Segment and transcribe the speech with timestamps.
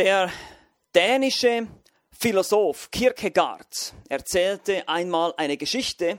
[0.00, 0.32] Der
[0.94, 1.66] dänische
[2.10, 6.16] Philosoph Kierkegaard erzählte einmal eine Geschichte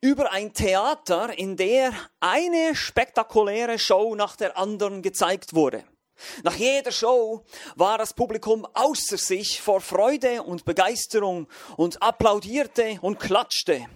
[0.00, 5.84] über ein Theater, in der eine spektakuläre Show nach der anderen gezeigt wurde.
[6.42, 7.44] Nach jeder Show
[7.76, 11.46] war das Publikum außer sich vor Freude und Begeisterung
[11.76, 13.86] und applaudierte und klatschte.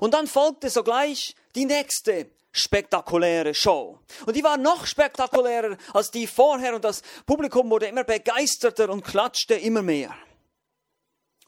[0.00, 4.00] Und dann folgte sogleich die nächste spektakuläre Show.
[4.26, 9.04] Und die war noch spektakulärer als die vorher und das Publikum wurde immer begeisterter und
[9.04, 10.14] klatschte immer mehr.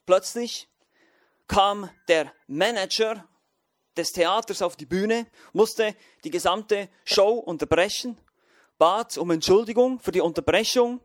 [0.07, 0.69] Plötzlich
[1.47, 3.27] kam der Manager
[3.97, 5.95] des Theaters auf die Bühne, musste
[6.25, 8.19] die gesamte Show unterbrechen,
[8.79, 11.01] bat um Entschuldigung für die Unterbrechung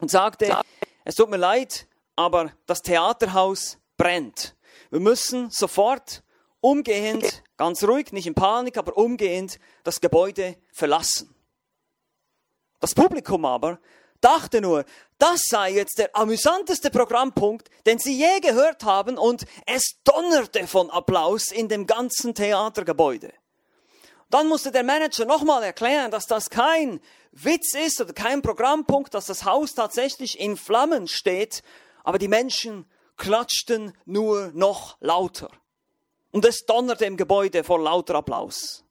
[0.00, 0.56] und sagte,
[1.04, 4.56] es tut mir leid, aber das Theaterhaus brennt.
[4.90, 6.22] Wir müssen sofort
[6.60, 11.34] umgehend, ganz ruhig, nicht in Panik, aber umgehend das Gebäude verlassen.
[12.80, 13.78] Das Publikum aber
[14.20, 14.84] dachte nur,
[15.18, 20.90] das sei jetzt der amüsanteste Programmpunkt, den sie je gehört haben und es donnerte von
[20.90, 23.32] Applaus in dem ganzen Theatergebäude.
[24.30, 27.00] Dann musste der Manager nochmal erklären, dass das kein
[27.32, 31.62] Witz ist oder kein Programmpunkt, dass das Haus tatsächlich in Flammen steht,
[32.02, 35.50] aber die Menschen klatschten nur noch lauter.
[36.34, 38.82] Und es donnerte im Gebäude vor lauter Applaus.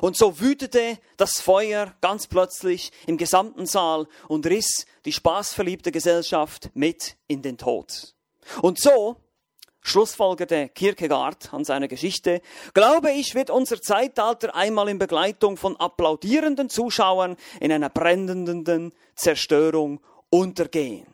[0.00, 6.70] Und so wütete das Feuer ganz plötzlich im gesamten Saal und riss die spaßverliebte Gesellschaft
[6.72, 8.14] mit in den Tod.
[8.62, 9.16] Und so
[9.82, 12.40] schlussfolgerte Kierkegaard an seiner Geschichte,
[12.72, 20.00] glaube ich, wird unser Zeitalter einmal in Begleitung von applaudierenden Zuschauern in einer brennenden Zerstörung
[20.30, 21.06] untergehen.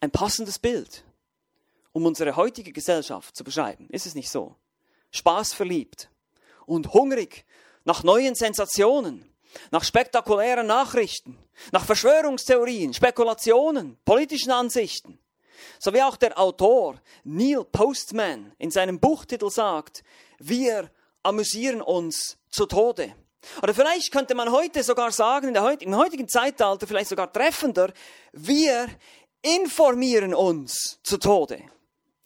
[0.00, 1.04] Ein passendes Bild
[1.98, 3.88] um unsere heutige Gesellschaft zu beschreiben.
[3.90, 4.54] Ist es nicht so?
[5.10, 6.08] Spaß verliebt
[6.64, 7.44] und hungrig
[7.84, 9.28] nach neuen Sensationen,
[9.72, 11.36] nach spektakulären Nachrichten,
[11.72, 15.18] nach Verschwörungstheorien, Spekulationen, politischen Ansichten.
[15.80, 20.04] So wie auch der Autor Neil Postman in seinem Buchtitel sagt,
[20.38, 20.92] wir
[21.24, 23.12] amüsieren uns zu Tode.
[23.60, 27.92] Oder vielleicht könnte man heute sogar sagen, im heutigen Zeitalter vielleicht sogar treffender,
[28.30, 28.86] wir
[29.42, 31.60] informieren uns zu Tode.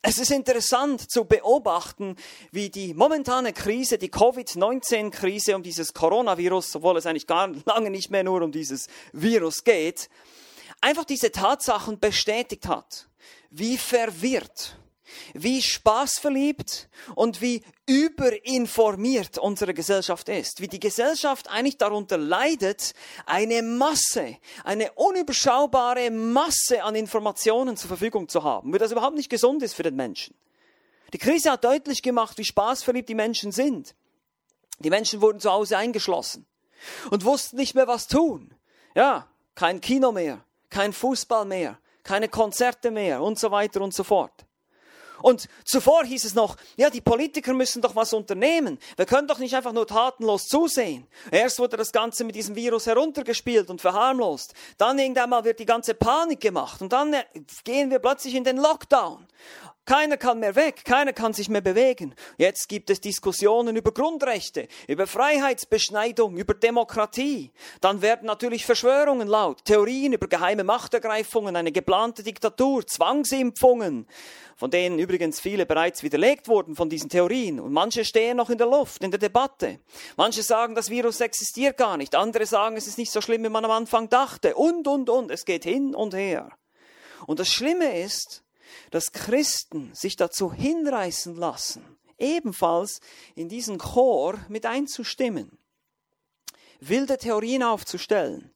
[0.04, 2.16] Es ist interessant zu beobachten,
[2.50, 8.10] wie die momentane Krise, die Covid-19-Krise um dieses Coronavirus, obwohl es eigentlich gar lange nicht
[8.10, 10.10] mehr nur um dieses Virus geht,
[10.80, 13.06] einfach diese Tatsachen bestätigt hat.
[13.50, 14.76] Wie verwirrt
[15.34, 22.94] wie spaßverliebt und wie überinformiert unsere Gesellschaft ist, wie die Gesellschaft eigentlich darunter leidet,
[23.26, 29.30] eine Masse, eine unüberschaubare Masse an Informationen zur Verfügung zu haben, wie das überhaupt nicht
[29.30, 30.34] gesund ist für den Menschen.
[31.12, 33.94] Die Krise hat deutlich gemacht, wie spaßverliebt die Menschen sind.
[34.78, 36.46] Die Menschen wurden zu Hause eingeschlossen
[37.10, 38.54] und wussten nicht mehr, was tun.
[38.94, 44.04] Ja, kein Kino mehr, kein Fußball mehr, keine Konzerte mehr und so weiter und so
[44.04, 44.46] fort.
[45.22, 48.78] Und zuvor hieß es noch, ja, die Politiker müssen doch was unternehmen.
[48.96, 51.06] Wir können doch nicht einfach nur tatenlos zusehen.
[51.30, 54.54] Erst wurde das Ganze mit diesem Virus heruntergespielt und verharmlost.
[54.78, 57.24] Dann irgendwann mal wird die ganze Panik gemacht und dann äh,
[57.64, 59.26] gehen wir plötzlich in den Lockdown.
[59.84, 62.14] Keiner kann mehr weg, keiner kann sich mehr bewegen.
[62.38, 67.50] Jetzt gibt es Diskussionen über Grundrechte, über Freiheitsbeschneidung, über Demokratie.
[67.80, 74.06] Dann werden natürlich Verschwörungen laut, Theorien über geheime Machtergreifungen, eine geplante Diktatur, Zwangsimpfungen,
[74.54, 77.58] von denen übrigens viele bereits widerlegt wurden von diesen Theorien.
[77.58, 79.80] Und manche stehen noch in der Luft, in der Debatte.
[80.16, 82.14] Manche sagen, das Virus existiert gar nicht.
[82.14, 84.54] Andere sagen, es ist nicht so schlimm, wie man am Anfang dachte.
[84.54, 85.32] Und, und, und.
[85.32, 86.50] Es geht hin und her.
[87.26, 88.41] Und das Schlimme ist,
[88.90, 91.84] dass Christen sich dazu hinreißen lassen,
[92.18, 93.00] ebenfalls
[93.34, 95.58] in diesen Chor mit einzustimmen,
[96.80, 98.52] wilde Theorien aufzustellen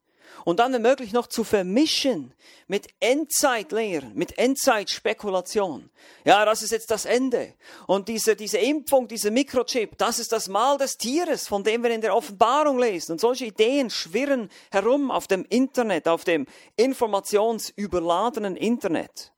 [0.46, 2.32] und dann wenn möglich noch zu vermischen
[2.68, 5.90] mit Endzeitlehren, mit Endzeitspekulation.
[6.24, 7.54] Ja, das ist jetzt das Ende.
[7.88, 11.90] Und diese, diese Impfung, dieser Mikrochip, das ist das Mal des Tieres, von dem wir
[11.90, 13.12] in der Offenbarung lesen.
[13.12, 16.46] Und solche Ideen schwirren herum auf dem Internet, auf dem
[16.76, 19.32] informationsüberladenen Internet.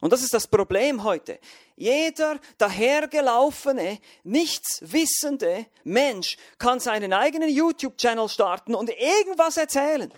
[0.00, 1.38] Und das ist das Problem heute.
[1.76, 10.12] Jeder dahergelaufene, nichtswissende Mensch kann seinen eigenen YouTube-Channel starten und irgendwas erzählen.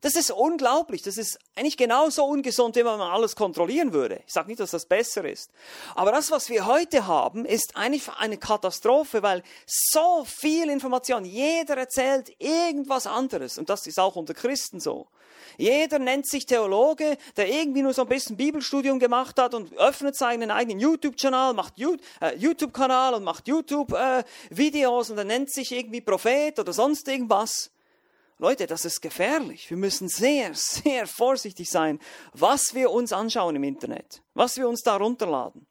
[0.00, 1.02] Das ist unglaublich.
[1.02, 4.22] Das ist eigentlich genauso ungesund, wie man alles kontrollieren würde.
[4.26, 5.50] Ich sage nicht, dass das besser ist.
[5.96, 11.76] Aber das, was wir heute haben, ist eigentlich eine Katastrophe, weil so viel Information, jeder
[11.76, 13.58] erzählt irgendwas anderes.
[13.58, 15.08] Und das ist auch unter Christen so.
[15.56, 20.16] Jeder nennt sich Theologe, der irgendwie nur so ein bisschen Bibelstudium gemacht hat und öffnet
[20.16, 26.00] seinen eigenen YouTube-Kanal, macht äh, YouTube-Kanal und macht YouTube-Videos äh, und er nennt sich irgendwie
[26.00, 27.70] Prophet oder sonst irgendwas.
[28.40, 29.68] Leute, das ist gefährlich.
[29.68, 31.98] Wir müssen sehr, sehr vorsichtig sein,
[32.32, 35.66] was wir uns anschauen im Internet, was wir uns da runterladen,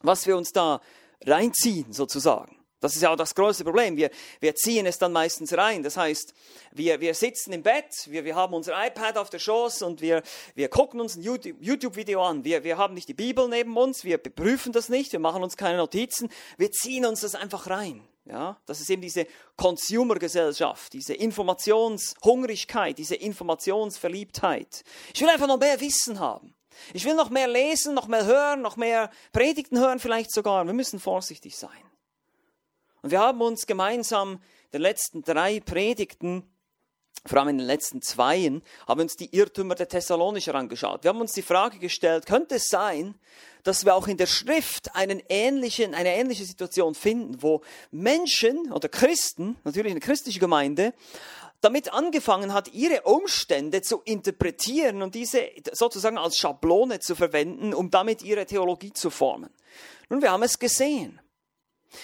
[0.00, 0.80] was wir uns da
[1.24, 2.56] reinziehen sozusagen.
[2.80, 3.96] Das ist ja auch das größte Problem.
[3.96, 4.10] Wir,
[4.40, 5.84] wir ziehen es dann meistens rein.
[5.84, 6.34] Das heißt,
[6.72, 10.22] wir, wir sitzen im Bett, wir, wir haben unser iPad auf der Schoß und wir,
[10.56, 12.42] wir gucken uns ein YouTube-Video an.
[12.42, 15.56] Wir, wir haben nicht die Bibel neben uns, wir prüfen das nicht, wir machen uns
[15.56, 18.02] keine Notizen, wir ziehen uns das einfach rein.
[18.24, 19.26] Ja, das ist eben diese
[19.56, 24.84] Consumer-Gesellschaft, diese Informationshungrigkeit, diese Informationsverliebtheit.
[25.12, 26.54] Ich will einfach noch mehr Wissen haben.
[26.94, 30.64] Ich will noch mehr lesen, noch mehr hören, noch mehr Predigten hören vielleicht sogar.
[30.64, 31.70] Wir müssen vorsichtig sein.
[33.02, 34.40] Und wir haben uns gemeinsam
[34.72, 36.48] den letzten drei Predigten,
[37.24, 41.04] vor allem in den letzten zweien, haben uns die Irrtümer der Thessalonicher angeschaut.
[41.04, 43.14] Wir haben uns die Frage gestellt, könnte es sein,
[43.62, 47.62] dass wir auch in der Schrift einen ähnlichen, eine ähnliche Situation finden, wo
[47.92, 50.94] Menschen oder Christen, natürlich eine christliche Gemeinde,
[51.60, 57.88] damit angefangen hat, ihre Umstände zu interpretieren und diese sozusagen als Schablone zu verwenden, um
[57.90, 59.50] damit ihre Theologie zu formen.
[60.08, 61.21] Nun, wir haben es gesehen.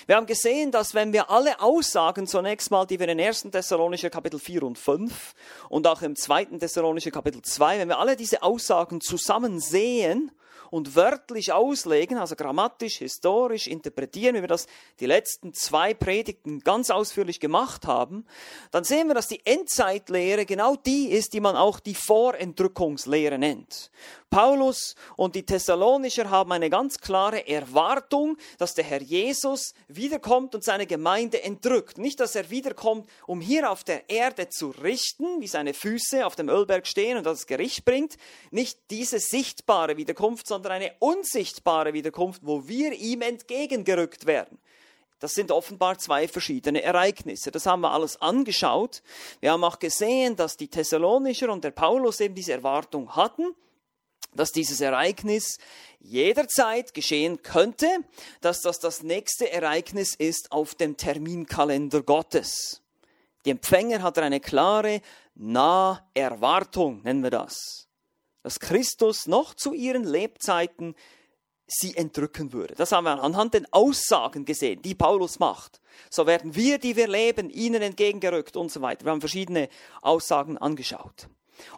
[0.06, 3.49] Wir haben gesehen, dass wenn wir alle Aussagen zunächst mal, die wir in 1.
[3.50, 5.35] Thessalonischer Kapitel 4 und 5
[5.69, 6.44] und auch im 2.
[6.58, 10.31] Thessalonischer Kapitel 2, wenn wir alle diese Aussagen zusammen sehen
[10.70, 14.67] und wörtlich auslegen, also grammatisch, historisch interpretieren, wie wir das
[15.00, 18.26] die letzten zwei Predigten ganz ausführlich gemacht haben,
[18.70, 23.90] dann sehen wir, dass die Endzeitlehre genau die ist, die man auch die Vorentrückungslehre nennt.
[24.31, 30.63] Paulus und die Thessalonicher haben eine ganz klare Erwartung, dass der Herr Jesus wiederkommt und
[30.63, 31.99] seine Gemeinde entrückt.
[31.99, 36.37] Nicht, dass er wiederkommt, um hier auf der Erde zu richten, wie seine Füße auf
[36.37, 38.17] dem Ölberg stehen und das Gericht bringt.
[38.51, 44.59] Nicht diese sichtbare Wiederkunft, sondern eine unsichtbare Wiederkunft, wo wir ihm entgegengerückt werden.
[45.21, 47.51] Das sind offenbar zwei verschiedene Ereignisse.
[47.51, 49.03] Das haben wir alles angeschaut.
[49.41, 53.55] Wir haben auch gesehen, dass die Thessalonicher und der Paulus eben diese Erwartung hatten
[54.35, 55.59] dass dieses Ereignis
[56.01, 57.89] jederzeit geschehen könnte,
[58.41, 62.83] dass das das nächste Ereignis ist auf dem Terminkalender Gottes.
[63.45, 65.01] Die Empfänger hat eine klare
[65.35, 67.89] Naherwartung, nennen wir das,
[68.43, 70.95] dass Christus noch zu ihren Lebzeiten
[71.67, 72.75] sie entrücken würde.
[72.75, 75.81] Das haben wir anhand den Aussagen gesehen, die Paulus macht.
[76.11, 79.05] So werden wir, die wir leben, ihnen entgegengerückt und so weiter.
[79.05, 79.69] Wir haben verschiedene
[80.01, 81.29] Aussagen angeschaut.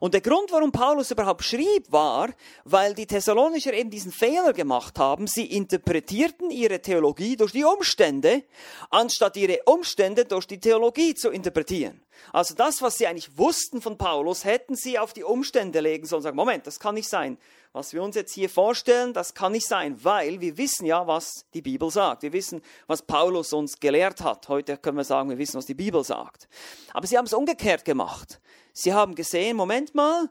[0.00, 2.31] Und der Grund, warum Paulus überhaupt schrieb, war,
[2.65, 5.27] weil die Thessalonicher eben diesen Fehler gemacht haben.
[5.27, 8.44] Sie interpretierten ihre Theologie durch die Umstände,
[8.91, 12.00] anstatt ihre Umstände durch die Theologie zu interpretieren.
[12.32, 16.19] Also das, was sie eigentlich wussten von Paulus, hätten sie auf die Umstände legen sollen
[16.19, 17.38] und sagen, Moment, das kann nicht sein.
[17.72, 21.46] Was wir uns jetzt hier vorstellen, das kann nicht sein, weil wir wissen ja, was
[21.55, 22.22] die Bibel sagt.
[22.25, 24.49] Wir wissen, was Paulus uns gelehrt hat.
[24.49, 26.49] Heute können wir sagen, wir wissen, was die Bibel sagt.
[26.93, 28.40] Aber sie haben es umgekehrt gemacht.
[28.72, 30.28] Sie haben gesehen, Moment mal,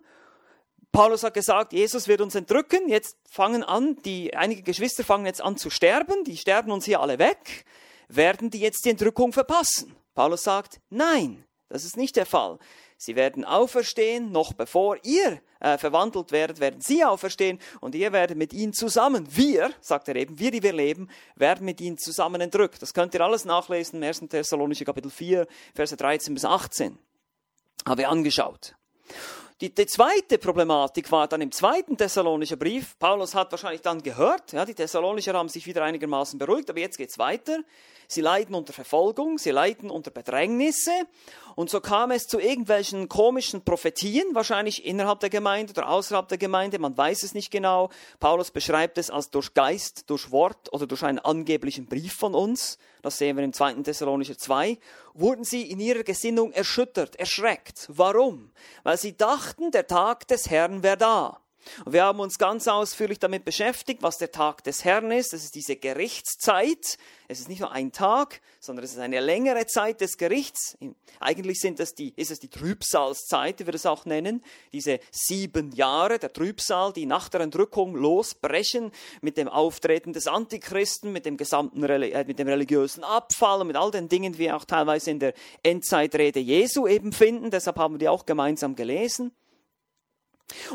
[0.91, 2.89] Paulus hat gesagt, Jesus wird uns entrücken.
[2.89, 6.25] Jetzt fangen an, die, einige Geschwister fangen jetzt an zu sterben.
[6.25, 7.63] Die sterben uns hier alle weg.
[8.09, 9.95] Werden die jetzt die Entrückung verpassen?
[10.13, 12.59] Paulus sagt, nein, das ist nicht der Fall.
[12.97, 18.38] Sie werden auferstehen, noch bevor ihr äh, verwandelt werdet, werden sie auferstehen und ihr werdet
[18.38, 22.41] mit ihnen zusammen, wir, sagt er eben, wir, die wir leben, werden mit ihnen zusammen
[22.41, 22.81] entrückt.
[22.81, 24.21] Das könnt ihr alles nachlesen im 1.
[24.29, 26.97] Thessalonische Kapitel 4, Verse 13 bis 18
[27.88, 28.75] habe ich angeschaut.
[29.61, 32.98] Die, die, zweite Problematik war dann im zweiten Thessalonischer Brief.
[32.98, 36.98] Paulus hat wahrscheinlich dann gehört, ja, die Thessalonicher haben sich wieder einigermaßen beruhigt, aber jetzt
[36.98, 37.57] geht's weiter.
[38.12, 40.92] Sie leiden unter Verfolgung, sie leiden unter Bedrängnisse
[41.56, 46.39] und so kam es zu irgendwelchen komischen Prophetien, wahrscheinlich innerhalb der Gemeinde oder außerhalb der
[46.39, 47.89] Gemeinde, man weiß es nicht genau.
[48.20, 52.80] Paulus beschreibt es als durch Geist, durch Wort oder durch einen angeblichen Brief von uns.
[53.04, 53.74] Das sehen wir im 2.
[53.84, 54.80] Thessalonicher 2.
[55.13, 57.89] Wurden sie in ihrer Gesinnung erschüttert, erschreckt.
[57.89, 58.50] Warum?
[58.82, 61.42] Weil sie dachten, der Tag des Herrn wäre da.
[61.86, 65.34] Und wir haben uns ganz ausführlich damit beschäftigt, was der Tag des Herrn ist.
[65.34, 66.98] Das ist diese Gerichtszeit.
[67.28, 70.78] Es ist nicht nur ein Tag, sondern es ist eine längere Zeit des Gerichts.
[71.20, 74.44] Eigentlich sind das die, ist es die Trübsalzeit, wie wir das auch nennen.
[74.74, 81.12] Diese sieben Jahre der Trübsal, die nach der Entrückung losbrechen mit dem Auftreten des Antichristen,
[81.12, 84.56] mit dem gesamten äh, mit dem religiösen Abfall und mit all den Dingen, die wir
[84.56, 87.51] auch teilweise in der Endzeitrede Jesu eben finden.
[87.51, 89.32] Deshalb haben wir die auch gemeinsam gelesen.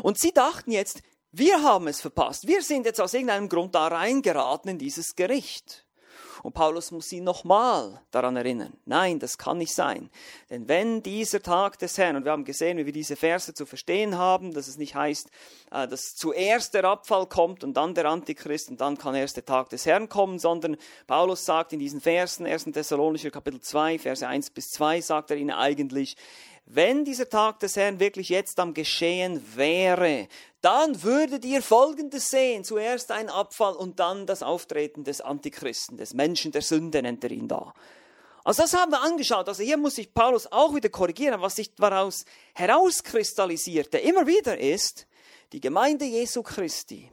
[0.01, 1.01] Und sie dachten jetzt,
[1.31, 2.47] wir haben es verpasst.
[2.47, 5.85] Wir sind jetzt aus irgendeinem Grund da reingeraten in dieses Gericht.
[6.45, 8.77] Und Paulus muss sie nochmal daran erinnern.
[8.85, 10.11] Nein, das kann nicht sein.
[10.51, 13.65] Denn wenn dieser Tag des Herrn, und wir haben gesehen, wie wir diese Verse zu
[13.65, 15.31] verstehen haben, dass es nicht heißt,
[15.71, 19.45] äh, dass zuerst der Abfall kommt und dann der Antichrist und dann kann erst der
[19.45, 20.77] Tag des Herrn kommen, sondern
[21.07, 22.65] Paulus sagt in diesen Versen, 1.
[22.65, 26.15] Thessalonischer Kapitel 2, Verse 1 bis 2, sagt er ihnen eigentlich,
[26.65, 30.27] wenn dieser Tag des Herrn wirklich jetzt am Geschehen wäre,
[30.61, 32.63] dann würdet ihr Folgendes sehen.
[32.63, 37.31] Zuerst ein Abfall und dann das Auftreten des Antichristen, des Menschen der Sünde nennt er
[37.31, 37.73] ihn da.
[38.43, 39.47] Also das haben wir angeschaut.
[39.47, 41.41] Also hier muss sich Paulus auch wieder korrigieren.
[41.41, 45.07] Was sich daraus herauskristallisierte immer wieder ist,
[45.51, 47.11] die Gemeinde Jesu Christi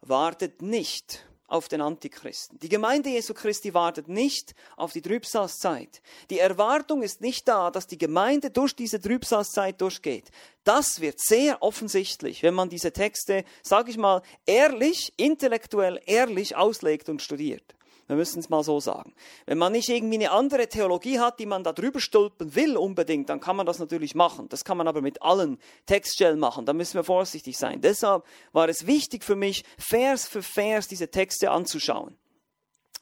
[0.00, 2.58] wartet nicht auf den Antichristen.
[2.58, 6.02] Die Gemeinde Jesu Christi wartet nicht auf die Trübsalzeit.
[6.30, 10.30] Die Erwartung ist nicht da, dass die Gemeinde durch diese Trübsalzeit durchgeht.
[10.64, 17.08] Das wird sehr offensichtlich, wenn man diese Texte, sage ich mal, ehrlich, intellektuell ehrlich auslegt
[17.08, 17.74] und studiert.
[18.06, 19.14] Wir müssen es mal so sagen.
[19.46, 23.28] Wenn man nicht irgendwie eine andere Theologie hat, die man da drüber stülpen will unbedingt,
[23.28, 24.48] dann kann man das natürlich machen.
[24.48, 26.66] Das kann man aber mit allen Textstellen machen.
[26.66, 27.80] Da müssen wir vorsichtig sein.
[27.80, 32.16] Deshalb war es wichtig für mich, Vers für Vers diese Texte anzuschauen.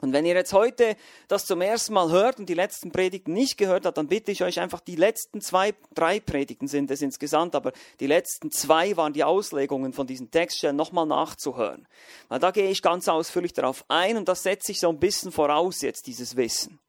[0.03, 0.97] Und wenn ihr jetzt heute
[1.29, 4.43] das zum ersten Mal hört und die letzten Predigten nicht gehört habt, dann bitte ich
[4.43, 9.13] euch einfach, die letzten zwei, drei Predigten sind es insgesamt, aber die letzten zwei waren
[9.13, 11.87] die Auslegungen von diesen Textstellen nochmal nachzuhören.
[12.27, 15.31] Weil da gehe ich ganz ausführlich darauf ein und das setze ich so ein bisschen
[15.31, 16.79] voraus jetzt, dieses Wissen.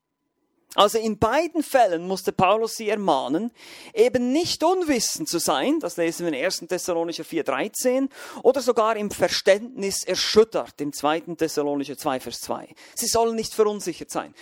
[0.74, 3.52] Also in beiden Fällen musste Paulus sie ermahnen,
[3.94, 6.64] eben nicht unwissend zu sein, das lesen wir in 1.
[6.68, 8.08] Thessalonicher 4,13,
[8.42, 11.20] oder sogar im Verständnis erschüttert, im 2.
[11.36, 12.74] Thessalonicher 2, Vers 2.
[12.96, 14.34] Sie sollen nicht verunsichert sein.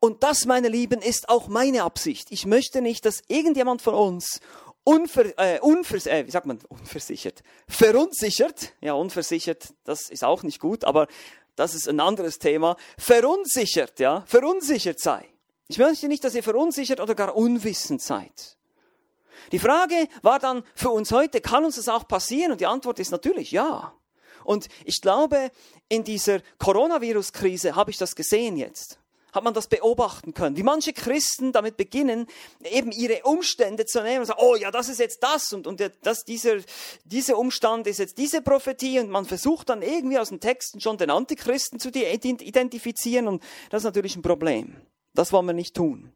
[0.00, 2.28] Und das, meine Lieben, ist auch meine Absicht.
[2.30, 4.40] Ich möchte nicht, dass irgendjemand von uns
[4.84, 10.60] unver, äh, unvers, äh, wie sagt man, unversichert, verunsichert, ja, unversichert, das ist auch nicht
[10.60, 11.08] gut, aber
[11.56, 15.28] das ist ein anderes Thema, verunsichert, ja, verunsichert sei.
[15.68, 18.56] Ich möchte nicht, dass ihr verunsichert oder gar unwissend seid.
[19.52, 22.52] Die Frage war dann für uns heute, kann uns das auch passieren?
[22.52, 23.94] Und die Antwort ist natürlich ja.
[24.44, 25.50] Und ich glaube,
[25.88, 28.98] in dieser Coronavirus-Krise habe ich das gesehen jetzt.
[29.32, 32.28] Hat man das beobachten können, wie manche Christen damit beginnen,
[32.62, 35.82] eben ihre Umstände zu nehmen und sagen, oh ja, das ist jetzt das und, und
[36.02, 36.58] das, dieser,
[37.04, 40.98] dieser Umstand ist jetzt diese Prophetie und man versucht dann irgendwie aus den Texten schon
[40.98, 44.76] den Antichristen zu identifizieren und das ist natürlich ein Problem.
[45.14, 46.12] Das wollen wir nicht tun.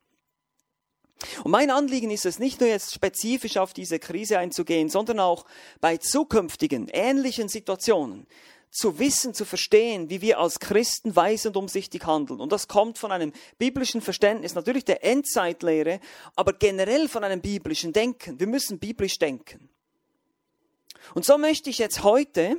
[1.43, 5.47] Und mein Anliegen ist es, nicht nur jetzt spezifisch auf diese Krise einzugehen, sondern auch
[5.81, 8.27] bei zukünftigen ähnlichen Situationen
[8.71, 12.41] zu wissen, zu verstehen, wie wir als Christen weise und umsichtig handeln.
[12.41, 16.01] Und das kommt von einem biblischen Verständnis, natürlich der Endzeitlehre,
[16.37, 18.39] aber generell von einem biblischen Denken.
[18.39, 19.71] Wir müssen biblisch denken.
[21.15, 22.57] Und so möchte ich jetzt heute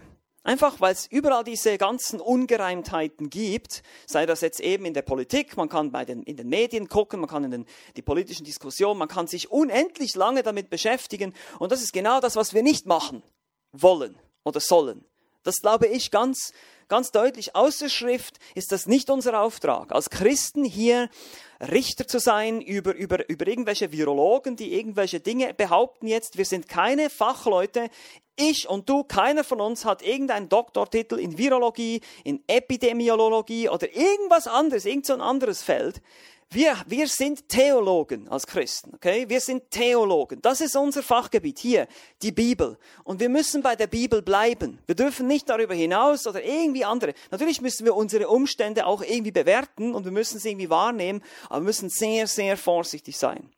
[0.49, 5.55] Einfach weil es überall diese ganzen Ungereimtheiten gibt, sei das jetzt eben in der Politik,
[5.57, 7.65] man kann bei den, in den Medien gucken, man kann in den,
[7.95, 11.35] die politischen Diskussionen, man kann sich unendlich lange damit beschäftigen.
[11.59, 13.21] Und das ist genau das, was wir nicht machen
[13.73, 15.05] wollen oder sollen.
[15.43, 16.51] Das glaube ich ganz,
[16.87, 17.55] ganz deutlich.
[17.55, 19.91] Außer Schrift ist das nicht unser Auftrag.
[19.91, 21.11] Als Christen hier
[21.61, 26.37] Richter zu sein über, über, über irgendwelche Virologen, die irgendwelche Dinge behaupten jetzt.
[26.37, 27.89] Wir sind keine Fachleute.
[28.37, 34.47] Ich und du, keiner von uns hat irgendeinen Doktortitel in Virologie, in Epidemiologie oder irgendwas
[34.47, 36.01] anderes, irgend so anderes Feld.
[36.51, 39.29] Wir, wir sind Theologen als Christen, okay?
[39.29, 40.41] Wir sind Theologen.
[40.41, 41.87] Das ist unser Fachgebiet hier,
[42.23, 42.79] die Bibel.
[43.03, 44.79] Und wir müssen bei der Bibel bleiben.
[44.87, 47.13] Wir dürfen nicht darüber hinaus oder irgendwie andere.
[47.29, 51.61] Natürlich müssen wir unsere Umstände auch irgendwie bewerten und wir müssen sie irgendwie wahrnehmen, aber
[51.61, 53.51] wir müssen sehr, sehr vorsichtig sein.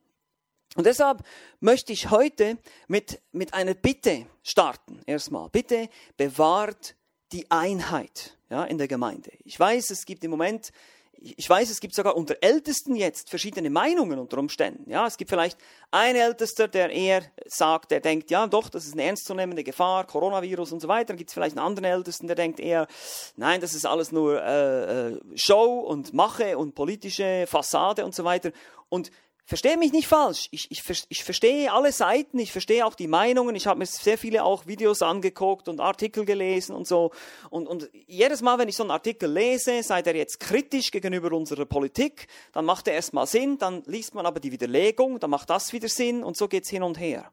[0.75, 1.23] Und deshalb
[1.61, 2.57] möchte ich heute
[2.87, 5.01] mit, mit einer Bitte starten.
[5.05, 6.95] Erstmal, bitte bewahrt
[7.31, 9.31] die Einheit ja, in der Gemeinde.
[9.45, 10.73] Ich weiß, es gibt im Moment
[11.23, 14.89] ich weiß, es gibt sogar unter Ältesten jetzt verschiedene Meinungen unter Umständen.
[14.89, 15.57] Ja, es gibt vielleicht
[15.91, 20.71] einen Ältester, der eher sagt, der denkt, ja, doch, das ist eine ernstzunehmende Gefahr, Coronavirus
[20.71, 21.09] und so weiter.
[21.09, 22.87] Dann gibt es vielleicht einen anderen Ältesten, der denkt eher,
[23.35, 28.23] nein, das ist alles nur äh, äh Show und Mache und politische Fassade und so
[28.23, 28.51] weiter.
[28.89, 29.11] Und
[29.45, 30.47] Verstehe mich nicht falsch.
[30.51, 33.55] Ich, ich, ich verstehe alle Seiten, ich verstehe auch die Meinungen.
[33.55, 37.11] Ich habe mir sehr viele auch Videos angeguckt und Artikel gelesen und so.
[37.49, 41.35] Und, und jedes Mal, wenn ich so einen Artikel lese, sei der jetzt kritisch gegenüber
[41.35, 45.49] unserer Politik, dann macht er erstmal Sinn, dann liest man aber die Widerlegung, dann macht
[45.49, 47.31] das wieder Sinn und so geht's hin und her.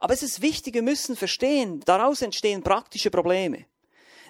[0.00, 3.66] Aber es ist wichtig, wir müssen verstehen, daraus entstehen praktische Probleme.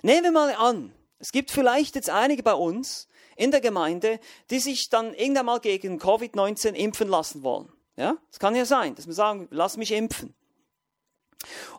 [0.02, 4.18] Nehmen wir mal an, es gibt vielleicht jetzt einige bei uns, in der Gemeinde,
[4.50, 7.72] die sich dann irgendwann mal gegen Covid-19 impfen lassen wollen.
[7.96, 10.34] Ja, das kann ja sein, dass wir sagen, lass mich impfen.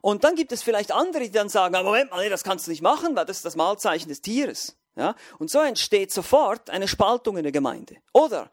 [0.02, 2.72] Und dann gibt es vielleicht andere, die dann sagen, Moment mal, nee, das kannst du
[2.72, 4.78] nicht machen, weil das ist das Mahlzeichen des Tieres.
[4.96, 7.98] Ja, und so entsteht sofort eine Spaltung in der Gemeinde.
[8.14, 8.50] Oder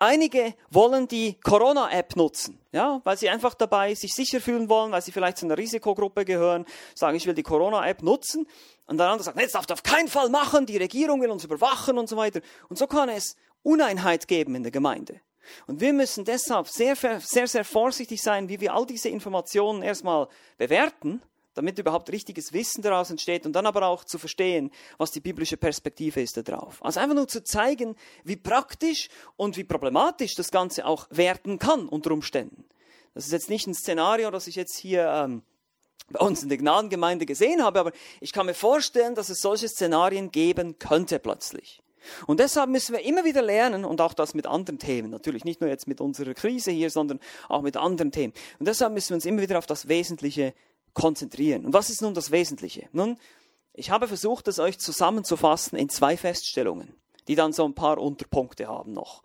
[0.00, 5.02] Einige wollen die Corona-App nutzen, ja, weil sie einfach dabei sich sicher fühlen wollen, weil
[5.02, 8.46] sie vielleicht zu einer Risikogruppe gehören, sagen, ich will die Corona-App nutzen.
[8.88, 11.30] Und der andere sagt, nee, das darf du auf keinen Fall machen, die Regierung will
[11.30, 12.40] uns überwachen und so weiter.
[12.68, 15.20] Und so kann es Uneinheit geben in der Gemeinde.
[15.66, 20.28] Und wir müssen deshalb sehr, sehr, sehr vorsichtig sein, wie wir all diese Informationen erstmal
[20.56, 21.22] bewerten,
[21.54, 25.56] damit überhaupt richtiges Wissen daraus entsteht und dann aber auch zu verstehen, was die biblische
[25.56, 26.82] Perspektive ist darauf.
[26.84, 31.88] Also einfach nur zu zeigen, wie praktisch und wie problematisch das Ganze auch werden kann
[31.88, 32.64] unter Umständen.
[33.12, 35.42] Das ist jetzt nicht ein Szenario, das ich jetzt hier ähm,
[36.10, 39.68] bei uns in der Gnadengemeinde gesehen habe, aber ich kann mir vorstellen, dass es solche
[39.68, 41.82] Szenarien geben könnte plötzlich.
[42.26, 45.60] Und deshalb müssen wir immer wieder lernen und auch das mit anderen Themen, natürlich nicht
[45.60, 48.32] nur jetzt mit unserer Krise hier, sondern auch mit anderen Themen.
[48.58, 50.54] Und deshalb müssen wir uns immer wieder auf das Wesentliche
[50.94, 51.66] konzentrieren.
[51.66, 52.88] Und was ist nun das Wesentliche?
[52.92, 53.18] Nun,
[53.74, 56.94] ich habe versucht, es euch zusammenzufassen in zwei Feststellungen,
[57.28, 59.22] die dann so ein paar Unterpunkte haben noch.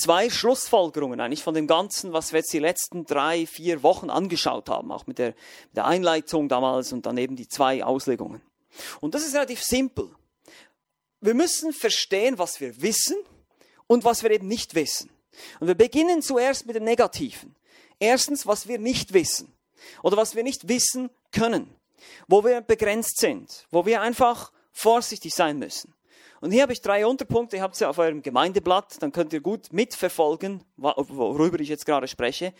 [0.00, 4.68] Zwei Schlussfolgerungen eigentlich von dem Ganzen, was wir jetzt die letzten drei, vier Wochen angeschaut
[4.68, 8.40] haben, auch mit der, mit der Einleitung damals und dann eben die zwei Auslegungen.
[9.00, 10.10] Und das ist relativ simpel
[11.20, 13.16] wir müssen verstehen, was wir wissen
[13.86, 15.10] und was wir eben nicht wissen.
[15.60, 17.54] Und wir beginnen zuerst mit dem Negativen.
[17.98, 19.52] Erstens, was wir nicht wissen
[20.02, 21.74] oder was wir nicht wissen können,
[22.28, 25.92] wo wir begrenzt sind, wo wir einfach vorsichtig sein müssen.
[26.40, 29.40] Und hier habe ich drei Unterpunkte, ihr habt sie auf eurem Gemeindeblatt, dann könnt ihr
[29.40, 32.54] gut mitverfolgen, worüber ich jetzt gerade spreche.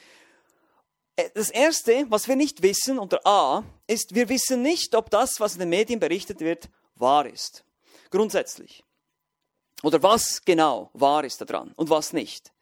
[1.16, 5.38] Äh, das erste, was wir nicht wissen, unter A, ist, wir wissen nicht, ob das,
[5.38, 7.64] was in den Medien berichtet wird, wahr ist
[8.11, 8.85] grundsätzlich.
[9.82, 12.52] Oder was genau wahr ist daran und was nicht.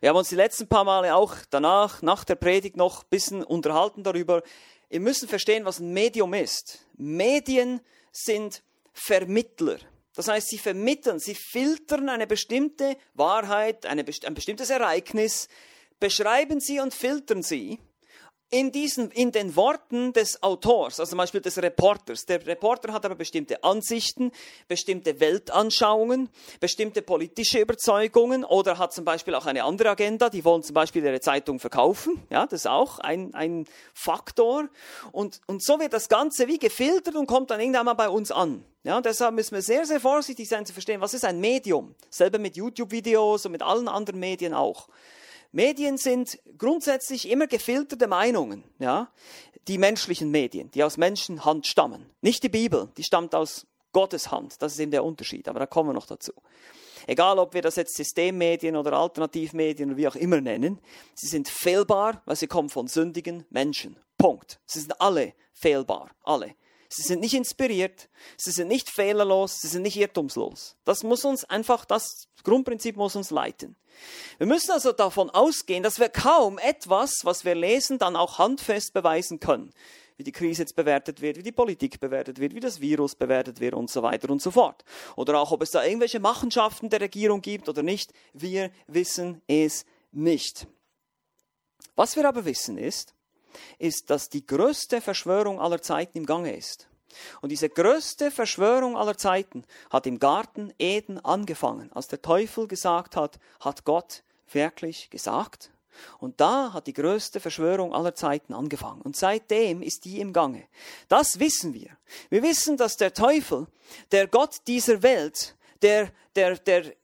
[0.00, 3.44] Wir haben uns die letzten paar Male auch danach, nach der Predigt noch ein bisschen
[3.44, 4.42] unterhalten darüber.
[4.88, 6.86] Wir müssen verstehen, was ein Medium ist.
[6.96, 7.80] Medien
[8.12, 9.78] sind Vermittler.
[10.14, 15.48] Das heißt, sie vermitteln, sie filtern eine bestimmte Wahrheit, eine, ein bestimmtes Ereignis,
[15.98, 17.80] beschreiben sie und filtern sie
[18.50, 22.24] in, diesen, in den Worten des Autors, also zum Beispiel des Reporters.
[22.24, 24.30] Der Reporter hat aber bestimmte Ansichten,
[24.68, 26.28] bestimmte Weltanschauungen,
[26.60, 30.30] bestimmte politische Überzeugungen oder hat zum Beispiel auch eine andere Agenda.
[30.30, 32.22] Die wollen zum Beispiel ihre Zeitung verkaufen.
[32.30, 34.68] Ja, das ist auch ein, ein Faktor.
[35.10, 38.30] Und, und so wird das Ganze wie gefiltert und kommt dann irgendwann mal bei uns
[38.30, 38.64] an.
[38.84, 41.94] Ja, deshalb müssen wir sehr, sehr vorsichtig sein zu verstehen, was ist ein Medium.
[42.10, 44.88] Selber mit YouTube-Videos und mit allen anderen Medien auch.
[45.54, 49.12] Medien sind grundsätzlich immer gefilterte Meinungen, ja,
[49.68, 52.10] die menschlichen Medien, die aus Menschenhand stammen.
[52.20, 54.60] Nicht die Bibel, die stammt aus Gottes Hand.
[54.60, 56.32] Das ist eben der Unterschied, aber da kommen wir noch dazu.
[57.06, 60.80] Egal, ob wir das jetzt Systemmedien oder Alternativmedien oder wie auch immer nennen,
[61.14, 63.96] sie sind fehlbar, weil sie kommen von sündigen Menschen.
[64.18, 64.58] Punkt.
[64.66, 66.56] Sie sind alle fehlbar, alle.
[66.96, 70.76] Sie sind nicht inspiriert, sie sind nicht fehlerlos, sie sind nicht irrtumslos.
[70.84, 73.74] Das muss uns einfach, das Grundprinzip muss uns leiten.
[74.38, 78.92] Wir müssen also davon ausgehen, dass wir kaum etwas, was wir lesen, dann auch handfest
[78.92, 79.72] beweisen können.
[80.16, 83.58] Wie die Krise jetzt bewertet wird, wie die Politik bewertet wird, wie das Virus bewertet
[83.58, 84.84] wird und so weiter und so fort.
[85.16, 88.12] Oder auch, ob es da irgendwelche Machenschaften der Regierung gibt oder nicht.
[88.32, 90.68] Wir wissen es nicht.
[91.96, 93.14] Was wir aber wissen ist,
[93.78, 96.88] ist, dass die größte Verschwörung aller Zeiten im Gange ist.
[97.40, 103.16] Und diese größte Verschwörung aller Zeiten hat im Garten Eden angefangen, als der Teufel gesagt
[103.16, 105.70] hat, hat Gott wirklich gesagt?
[106.18, 109.00] Und da hat die größte Verschwörung aller Zeiten angefangen.
[109.02, 110.64] Und seitdem ist die im Gange.
[111.08, 111.90] Das wissen wir.
[112.30, 113.68] Wir wissen, dass der Teufel,
[114.10, 116.94] der Gott dieser Welt, der, der, der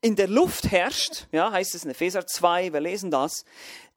[0.00, 3.44] in der Luft herrscht, ja, heißt es in Epheser 2, wir lesen das,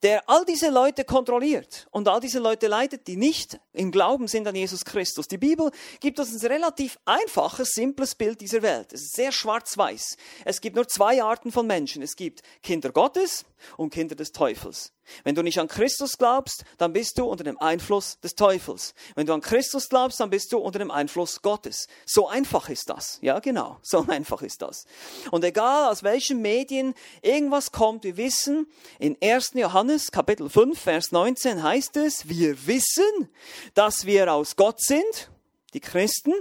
[0.03, 4.45] der all diese Leute kontrolliert und all diese Leute leitet, die nicht im Glauben sind
[4.47, 5.29] an Jesus Christus.
[5.29, 8.91] Die Bibel gibt uns ein relativ einfaches, simples Bild dieser Welt.
[8.91, 10.17] Es ist sehr schwarz-weiß.
[10.43, 12.03] Es gibt nur zwei Arten von Menschen.
[12.03, 13.45] Es gibt Kinder Gottes
[13.77, 14.91] und Kinder des Teufels.
[15.23, 18.93] Wenn du nicht an Christus glaubst, dann bist du unter dem Einfluss des Teufels.
[19.15, 21.87] Wenn du an Christus glaubst, dann bist du unter dem Einfluss Gottes.
[22.05, 23.19] So einfach ist das.
[23.21, 23.79] Ja, genau.
[23.93, 24.85] So einfach ist das.
[25.29, 28.65] Und egal aus welchen Medien irgendwas kommt, wir wissen,
[28.97, 29.51] in 1.
[29.53, 33.29] Johannes Kapitel 5, Vers 19 heißt es, wir wissen,
[33.75, 35.29] dass wir aus Gott sind,
[35.75, 36.33] die Christen,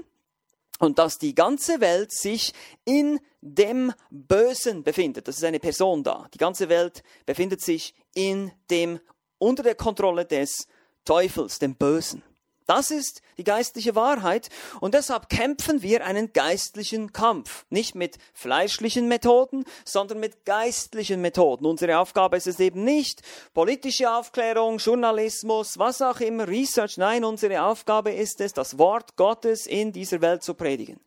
[0.83, 2.53] und dass die ganze Welt sich
[2.85, 5.29] in dem Bösen befindet.
[5.29, 6.27] Das ist eine Person da.
[6.35, 8.99] Die ganze Welt befindet sich in dem,
[9.39, 10.67] unter der Kontrolle des
[11.05, 12.25] Teufels, dem Bösen.
[12.67, 14.49] Das ist die geistliche Wahrheit
[14.81, 17.65] und deshalb kämpfen wir einen geistlichen Kampf.
[17.71, 21.67] Nicht mit fleischlichen Methoden, sondern mit geistlichen Methoden.
[21.67, 23.23] Unsere Aufgabe ist es eben nicht
[23.55, 26.97] politische Aufklärung, Journalismus, was auch immer, Research.
[26.97, 31.01] Nein, unsere Aufgabe ist es, das Wort Gottes in dieser Welt zu predigen.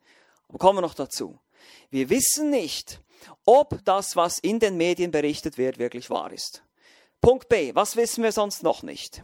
[0.48, 1.38] Aber kommen wir noch dazu.
[1.90, 3.00] Wir wissen nicht,
[3.44, 6.62] ob das, was in den Medien berichtet wird, wirklich wahr ist.
[7.20, 7.74] Punkt B.
[7.74, 9.22] Was wissen wir sonst noch nicht?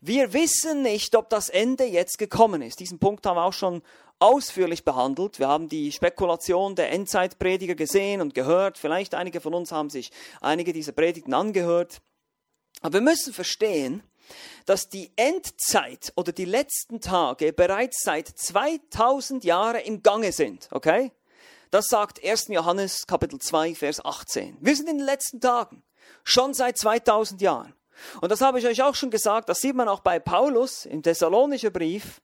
[0.00, 2.80] Wir wissen nicht, ob das Ende jetzt gekommen ist.
[2.80, 3.82] Diesen Punkt haben wir auch schon
[4.18, 5.38] ausführlich behandelt.
[5.38, 8.78] Wir haben die Spekulation der Endzeitprediger gesehen und gehört.
[8.78, 12.00] Vielleicht einige von uns haben sich einige dieser Predigten angehört.
[12.82, 14.02] Aber wir müssen verstehen,
[14.66, 21.12] dass die Endzeit oder die letzten Tage bereits seit 2000 Jahren im Gange sind, okay?
[21.70, 22.48] Das sagt 1.
[22.48, 24.56] Johannes Kapitel 2 Vers 18.
[24.60, 25.82] Wir sind in den letzten Tagen,
[26.24, 27.74] schon seit 2000 Jahren.
[28.20, 31.02] Und das habe ich euch auch schon gesagt, das sieht man auch bei Paulus im
[31.02, 32.20] Thessalonischen Brief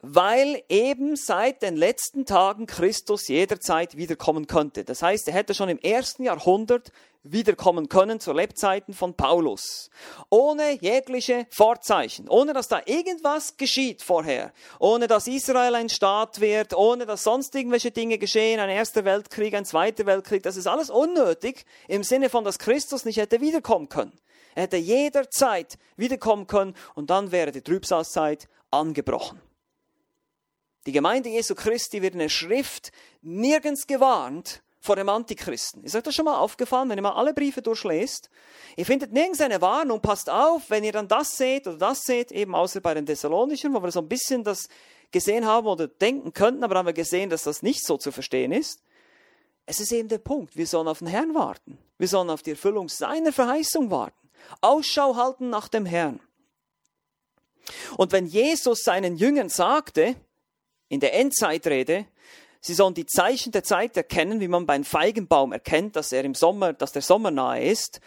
[0.00, 4.84] weil eben seit den letzten Tagen Christus jederzeit wiederkommen könnte.
[4.84, 6.92] Das heißt, er hätte schon im ersten Jahrhundert
[7.24, 9.90] wiederkommen können zu Lebzeiten von Paulus.
[10.30, 16.74] Ohne jegliche Vorzeichen, ohne dass da irgendwas geschieht vorher, ohne dass Israel ein Staat wird,
[16.74, 20.90] ohne dass sonst irgendwelche Dinge geschehen, ein erster Weltkrieg, ein zweiter Weltkrieg, das ist alles
[20.90, 24.12] unnötig im Sinne von, dass Christus nicht hätte wiederkommen können.
[24.58, 29.40] Er hätte jederzeit wiederkommen können und dann wäre die Trübsalzeit angebrochen.
[30.84, 32.90] Die Gemeinde Jesu Christi wird in der Schrift
[33.22, 35.84] nirgends gewarnt vor dem Antichristen.
[35.84, 38.30] Ist euch das schon mal aufgefallen, wenn ihr mal alle Briefe durchlest?
[38.74, 42.32] Ihr findet nirgends eine Warnung, passt auf, wenn ihr dann das seht oder das seht,
[42.32, 44.68] eben außer bei den Thessalonischen, wo wir so ein bisschen das
[45.12, 48.50] gesehen haben oder denken könnten, aber haben wir gesehen, dass das nicht so zu verstehen
[48.50, 48.82] ist.
[49.66, 51.78] Es ist eben der Punkt, wir sollen auf den Herrn warten.
[51.96, 54.27] Wir sollen auf die Erfüllung seiner Verheißung warten.
[54.60, 56.20] Ausschau halten nach dem Herrn.
[57.96, 60.16] Und wenn Jesus seinen Jüngern sagte,
[60.88, 62.06] in der Endzeitrede,
[62.60, 66.34] sie sollen die Zeichen der Zeit erkennen, wie man beim Feigenbaum erkennt, dass er im
[66.34, 68.00] Sommer, dass der Sommer nahe ist.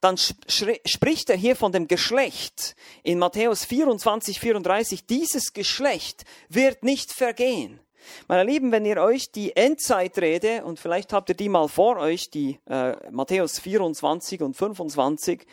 [0.00, 2.76] Dann spricht er hier von dem Geschlecht.
[3.02, 7.80] In Matthäus 24, 34, dieses Geschlecht wird nicht vergehen.
[8.28, 12.30] Meine Lieben, wenn ihr euch die Endzeitrede, und vielleicht habt ihr die mal vor euch,
[12.30, 15.46] die äh, Matthäus 24 und 25,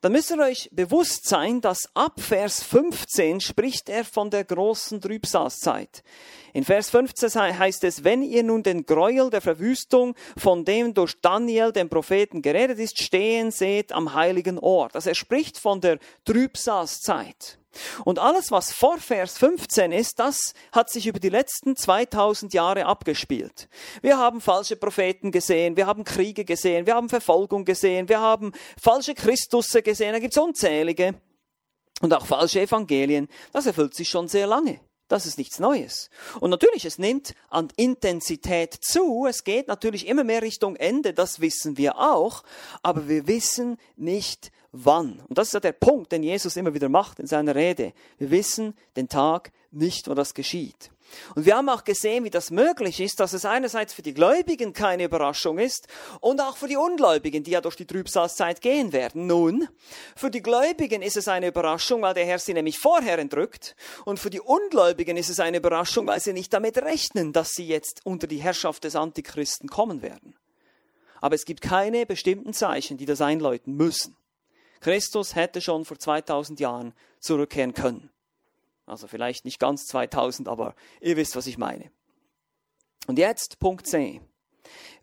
[0.00, 5.00] dann müsst ihr euch bewusst sein, dass ab Vers 15 spricht er von der großen
[5.00, 6.04] Trübsalzeit.
[6.52, 11.20] In Vers 15 heißt es, wenn ihr nun den Gräuel der Verwüstung, von dem durch
[11.20, 14.94] Daniel, den Propheten, geredet ist, stehen seht am heiligen Ort.
[14.94, 17.57] Also er spricht von der Trübsalzeit.
[18.04, 22.86] Und alles, was vor Vers 15 ist, das hat sich über die letzten 2000 Jahre
[22.86, 23.68] abgespielt.
[24.02, 28.52] Wir haben falsche Propheten gesehen, wir haben Kriege gesehen, wir haben Verfolgung gesehen, wir haben
[28.80, 31.14] falsche Christusse gesehen, da gibt es unzählige.
[32.00, 33.28] Und auch falsche Evangelien.
[33.52, 34.80] Das erfüllt sich schon sehr lange.
[35.08, 36.10] Das ist nichts Neues.
[36.38, 39.26] Und natürlich, es nimmt an Intensität zu.
[39.26, 42.42] Es geht natürlich immer mehr Richtung Ende, das wissen wir auch.
[42.82, 45.20] Aber wir wissen nicht, wann.
[45.28, 47.92] Und das ist ja der Punkt, den Jesus immer wieder macht in seiner Rede.
[48.18, 50.90] Wir wissen den Tag nicht, wo das geschieht.
[51.34, 54.72] Und wir haben auch gesehen, wie das möglich ist, dass es einerseits für die Gläubigen
[54.72, 55.88] keine Überraschung ist
[56.20, 59.26] und auch für die Ungläubigen, die ja durch die Trübsalzeit gehen werden.
[59.26, 59.68] Nun,
[60.16, 64.18] für die Gläubigen ist es eine Überraschung, weil der Herr sie nämlich vorher entrückt und
[64.18, 68.00] für die Ungläubigen ist es eine Überraschung, weil sie nicht damit rechnen, dass sie jetzt
[68.04, 70.34] unter die Herrschaft des Antichristen kommen werden.
[71.20, 74.16] Aber es gibt keine bestimmten Zeichen, die das einläuten müssen.
[74.80, 78.10] Christus hätte schon vor 2000 Jahren zurückkehren können.
[78.88, 81.90] Also vielleicht nicht ganz 2000, aber ihr wisst, was ich meine.
[83.06, 84.20] Und jetzt Punkt C.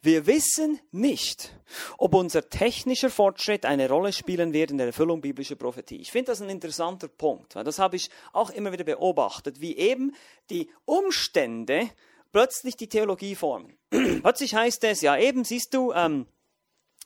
[0.02, 1.58] Wir wissen nicht,
[1.98, 6.00] ob unser technischer Fortschritt eine Rolle spielen wird in der Erfüllung biblischer Prophetie.
[6.00, 9.76] Ich finde das ein interessanter Punkt, weil das habe ich auch immer wieder beobachtet, wie
[9.76, 10.14] eben
[10.52, 11.90] die Umstände
[12.32, 13.78] plötzlich die Theologie formen.
[13.90, 16.28] plötzlich heißt es, ja eben, siehst du, ähm,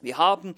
[0.01, 0.55] wir haben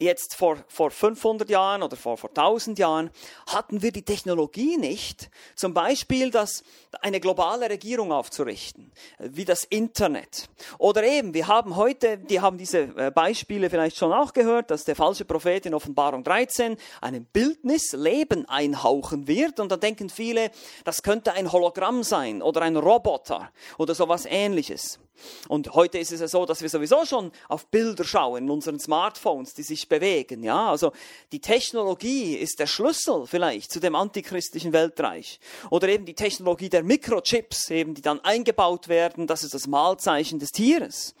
[0.00, 3.10] jetzt vor, vor 500 Jahren oder vor, vor 1000 Jahren
[3.46, 6.64] hatten wir die Technologie nicht, zum Beispiel das,
[7.02, 10.48] eine globale Regierung aufzurichten, wie das Internet.
[10.78, 14.84] Oder eben, wir haben heute, die haben diese äh, Beispiele vielleicht schon auch gehört, dass
[14.84, 20.50] der falsche Prophet in Offenbarung 13 einem Bildnis Leben einhauchen wird und dann denken viele,
[20.84, 24.98] das könnte ein Hologramm sein oder ein Roboter oder sowas ähnliches.
[25.48, 28.78] Und heute ist es ja so, dass wir sowieso schon auf Bilder schauen in unseren
[28.78, 30.42] Smartphones, die sich bewegen.
[30.42, 30.92] Ja, also
[31.32, 35.40] die Technologie ist der Schlüssel vielleicht zu dem antichristlichen Weltreich.
[35.70, 39.26] Oder eben die Technologie der Mikrochips, eben, die dann eingebaut werden.
[39.26, 41.14] Das ist das Mahlzeichen des Tieres.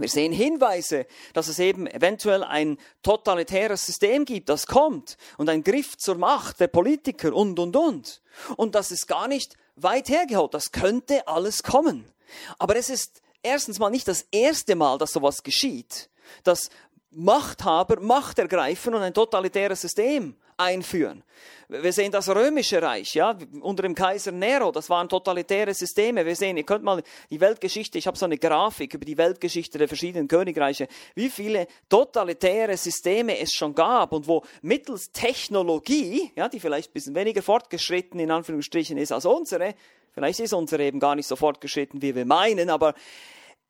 [0.00, 5.62] Wir sehen Hinweise, dass es eben eventuell ein totalitäres System gibt, das kommt und ein
[5.62, 8.22] Griff zur Macht der Politiker und, und, und.
[8.56, 10.54] Und das ist gar nicht weit hergeholt.
[10.54, 12.10] Das könnte alles kommen.
[12.58, 16.10] Aber es ist erstens mal nicht das erste Mal, dass sowas geschieht,
[16.44, 16.70] dass
[17.10, 21.24] Machthaber Macht ergreifen und ein totalitäres System einführen.
[21.68, 26.26] Wir sehen das römische Reich, ja, unter dem Kaiser Nero, das waren totalitäre Systeme.
[26.26, 29.78] Wir sehen, ihr könnt mal die Weltgeschichte, ich habe so eine Grafik über die Weltgeschichte
[29.78, 36.48] der verschiedenen Königreiche, wie viele totalitäre Systeme es schon gab und wo mittels Technologie, ja,
[36.48, 39.74] die vielleicht ein bisschen weniger fortgeschritten in Anführungsstrichen ist als unsere,
[40.12, 42.94] vielleicht ist unsere eben gar nicht so fortgeschritten, wie wir meinen, aber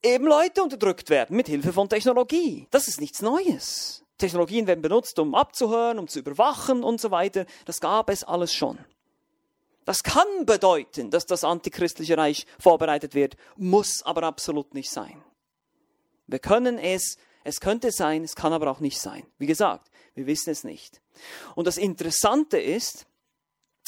[0.02, 2.66] eben Leute unterdrückt werden mit Hilfe von Technologie.
[2.70, 4.04] Das ist nichts Neues.
[4.20, 7.46] Technologien werden benutzt, um abzuhören, um zu überwachen und so weiter.
[7.64, 8.78] Das gab es alles schon.
[9.84, 15.20] Das kann bedeuten, dass das antichristliche Reich vorbereitet wird, muss aber absolut nicht sein.
[16.28, 19.26] Wir können es, es könnte sein, es kann aber auch nicht sein.
[19.38, 21.00] Wie gesagt, wir wissen es nicht.
[21.56, 23.06] Und das Interessante ist,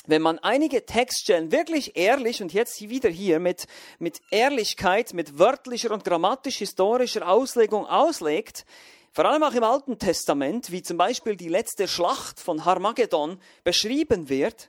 [0.06, 3.66] wenn man einige Textstellen wirklich ehrlich und jetzt wieder hier mit,
[4.00, 8.64] mit Ehrlichkeit, mit wörtlicher und grammatisch-historischer Auslegung auslegt,
[9.12, 14.30] vor allem auch im Alten Testament, wie zum Beispiel die letzte Schlacht von Harmagedon beschrieben
[14.30, 14.68] wird,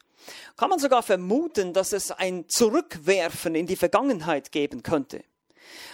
[0.57, 5.23] kann man sogar vermuten, dass es ein Zurückwerfen in die Vergangenheit geben könnte.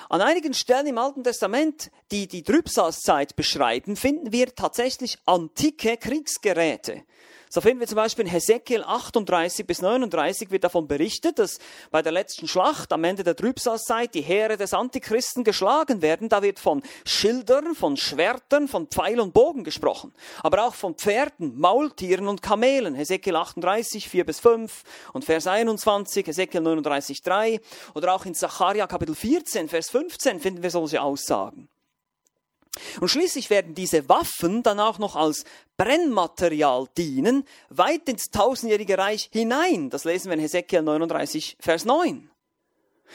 [0.10, 7.04] An einigen Stellen im Alten Testament, die die Trübsalzeit beschreiben, finden wir tatsächlich antike Kriegsgeräte.
[7.52, 11.58] So finden wir zum Beispiel in Hesekiel 38 bis 39 wird davon berichtet, dass
[11.90, 16.30] bei der letzten Schlacht am Ende der Trübsalzeit die Heere des Antichristen geschlagen werden.
[16.30, 20.14] Da wird von Schildern, von Schwertern, von Pfeil und Bogen gesprochen.
[20.44, 22.94] Aber auch von Pferden, Maultieren und Kamelen.
[22.94, 24.84] Hesekiel 38, 4 bis 5
[25.14, 27.62] und Vers 21, Hesekiel 39, 3.
[27.96, 31.68] Oder auch in Zacharia Kapitel 14, Vers 15 finden wir solche Aussagen.
[33.00, 35.44] Und schließlich werden diese Waffen dann auch noch als
[35.78, 39.89] Brennmaterial dienen, weit ins tausendjährige Reich hinein.
[39.89, 42.30] Das lesen wir in Hesekiel 39, Vers 9.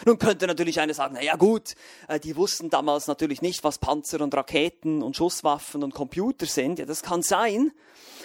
[0.07, 1.74] Nun könnte natürlich einer sagen, na ja gut,
[2.09, 6.79] äh, die wussten damals natürlich nicht, was Panzer und Raketen und Schusswaffen und Computer sind.
[6.79, 7.70] Ja, das kann sein.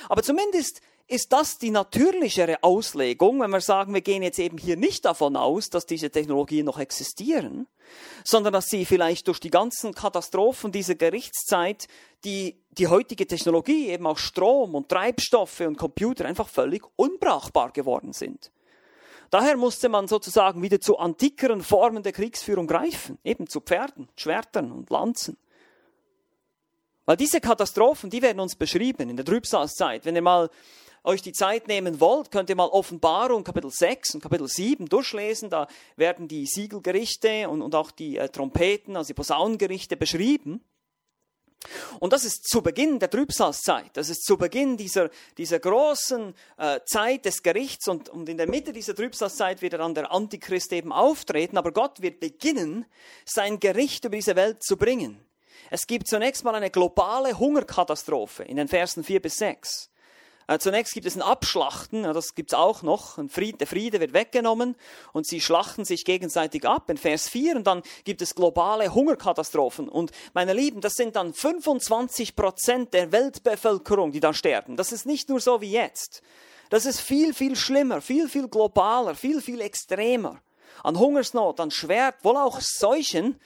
[0.08, 4.78] Aber zumindest ist das die natürlichere Auslegung, wenn wir sagen, wir gehen jetzt eben hier
[4.78, 7.68] nicht davon aus, dass diese Technologien noch existieren,
[8.24, 11.88] sondern dass sie vielleicht durch die ganzen Katastrophen dieser Gerichtszeit,
[12.24, 18.14] die, die heutige Technologie, eben auch Strom und Treibstoffe und Computer einfach völlig unbrauchbar geworden
[18.14, 18.52] sind.
[19.32, 24.72] Daher musste man sozusagen wieder zu antikeren Formen der Kriegsführung greifen, eben zu Pferden, Schwertern
[24.72, 25.38] und Lanzen.
[27.06, 30.06] Weil diese Katastrophen, die werden uns beschrieben in der Trübsalzeit.
[30.06, 30.52] Wenn ihr mal
[31.10, 35.50] euch die Zeit nehmen wollt, könnt ihr mal Offenbarung Kapitel 6 und Kapitel 7 durchlesen.
[35.50, 40.64] Da werden die Siegelgerichte und, und auch die äh, Trompeten, also die Posaunengerichte beschrieben.
[42.00, 43.90] Und das ist zu Beginn der Trübsalzeit.
[43.94, 47.88] Das ist zu Beginn dieser, dieser großen äh, Zeit des Gerichts.
[47.88, 51.58] Und, und in der Mitte dieser Trübsalzeit wird dann der Antichrist eben auftreten.
[51.58, 52.86] Aber Gott wird beginnen,
[53.26, 55.20] sein Gericht über diese Welt zu bringen.
[55.72, 59.89] Es gibt zunächst mal eine globale Hungerkatastrophe in den Versen 4 bis 6.
[60.50, 63.20] Äh, zunächst gibt es ein Abschlachten, das gibt es auch noch.
[63.20, 64.76] Der Friede wird weggenommen
[65.14, 69.88] und sie schlachten sich gegenseitig ab in Vers 4 und dann gibt es globale Hungerkatastrophen.
[69.88, 74.76] Und meine Lieben, das sind dann 25 Prozent der Weltbevölkerung, die da sterben.
[74.76, 76.24] Das ist nicht nur so wie jetzt.
[76.72, 80.42] Das ist viel, viel schlimmer, viel, viel globaler, viel, viel extremer.
[80.84, 83.40] An Hungersnot, an Schwert, wohl auch Seuchen,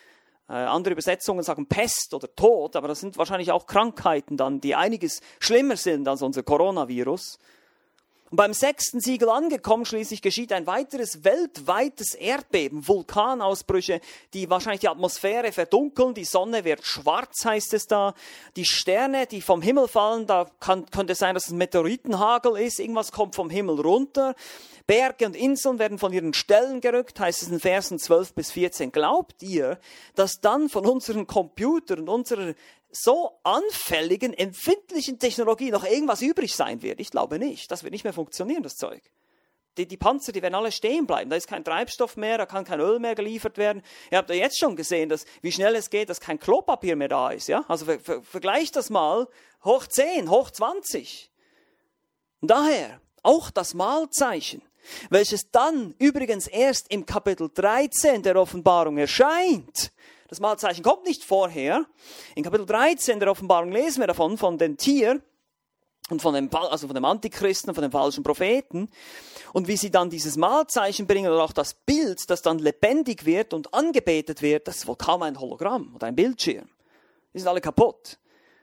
[0.49, 4.75] äh, andere Übersetzungen sagen Pest oder Tod, aber das sind wahrscheinlich auch Krankheiten dann, die
[4.75, 7.39] einiges schlimmer sind als unser Coronavirus.
[8.33, 14.01] Und beim sechsten Siegel angekommen, schließlich geschieht ein weiteres weltweites Erdbeben, Vulkanausbrüche,
[14.33, 18.15] die wahrscheinlich die Atmosphäre verdunkeln, die Sonne wird schwarz, heißt es da.
[18.55, 23.11] Die Sterne, die vom Himmel fallen, da kann, könnte sein, dass es Meteoritenhagel ist, irgendwas
[23.11, 24.33] kommt vom Himmel runter.
[24.87, 28.91] Berge und Inseln werden von ihren Stellen gerückt, heißt es in Versen 12 bis 14.
[28.91, 29.77] Glaubt ihr,
[30.15, 32.55] dass dann von unseren Computern unserer
[32.93, 36.99] so anfälligen, empfindlichen Technologie noch irgendwas übrig sein wird.
[36.99, 37.71] Ich glaube nicht.
[37.71, 39.01] Das wird nicht mehr funktionieren, das Zeug.
[39.77, 41.31] Die, die, Panzer, die werden alle stehen bleiben.
[41.31, 43.81] Da ist kein Treibstoff mehr, da kann kein Öl mehr geliefert werden.
[44.11, 47.07] Ihr habt ja jetzt schon gesehen, dass, wie schnell es geht, dass kein Klopapier mehr
[47.07, 47.47] da ist.
[47.47, 47.65] Ja?
[47.67, 49.27] Also ver, ver, vergleicht das mal
[49.63, 51.31] hoch 10, hoch 20.
[52.41, 54.61] Und daher auch das Malzeichen,
[55.09, 59.91] welches dann übrigens erst im Kapitel 13 der Offenbarung erscheint,
[60.33, 61.85] das Malzeichen kommt nicht vorher.
[62.33, 65.21] In Kapitel 13 der Offenbarung lesen wir davon, von dem Tier
[66.09, 68.89] und von dem, also von dem Antichristen, von dem falschen Propheten.
[69.53, 73.53] Und wie sie dann dieses Malzeichen bringen oder auch das Bild, das dann lebendig wird
[73.53, 76.67] und angebetet wird, das ist wohl kaum ein Hologramm oder ein Bildschirm.
[77.31, 78.17] Die sind alle kaputt.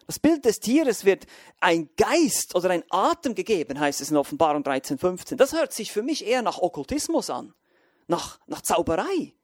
[0.09, 1.27] Das Bild des Tieres wird
[1.61, 5.39] ein Geist oder ein Atem gegeben, heißt es in Offenbarung 13, 15.
[5.39, 7.55] Das hört sich für mich eher nach Okkultismus an,
[8.09, 9.35] nach, nach Zauberei.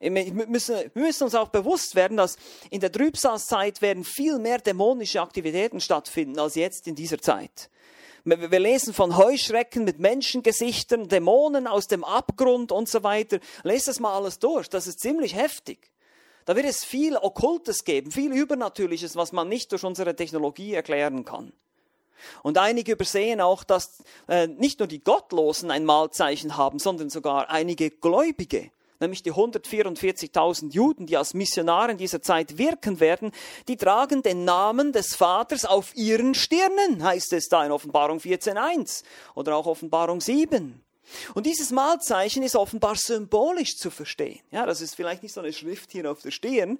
[0.00, 2.36] Wir müssen, wir müssen uns auch bewusst werden, dass
[2.70, 7.68] in der Trübsalzeit werden viel mehr dämonische Aktivitäten stattfinden als jetzt in dieser Zeit.
[8.24, 13.38] Wir lesen von Heuschrecken mit Menschengesichtern, Dämonen aus dem Abgrund und so weiter.
[13.62, 14.68] Lest das mal alles durch.
[14.68, 15.90] Das ist ziemlich heftig.
[16.44, 21.24] Da wird es viel Okkultes geben, viel Übernatürliches, was man nicht durch unsere Technologie erklären
[21.24, 21.52] kann.
[22.42, 27.50] Und einige übersehen auch, dass äh, nicht nur die Gottlosen ein Malzeichen haben, sondern sogar
[27.50, 33.32] einige Gläubige nämlich die 144.000 Juden, die als Missionare in dieser Zeit wirken werden,
[33.68, 39.02] die tragen den Namen des Vaters auf ihren Stirnen, heißt es da in Offenbarung 14.1
[39.34, 40.82] oder auch Offenbarung 7.
[41.34, 44.40] Und dieses Malzeichen ist offenbar symbolisch zu verstehen.
[44.50, 46.78] Ja, das ist vielleicht nicht so eine Schrift hier auf der Stirn,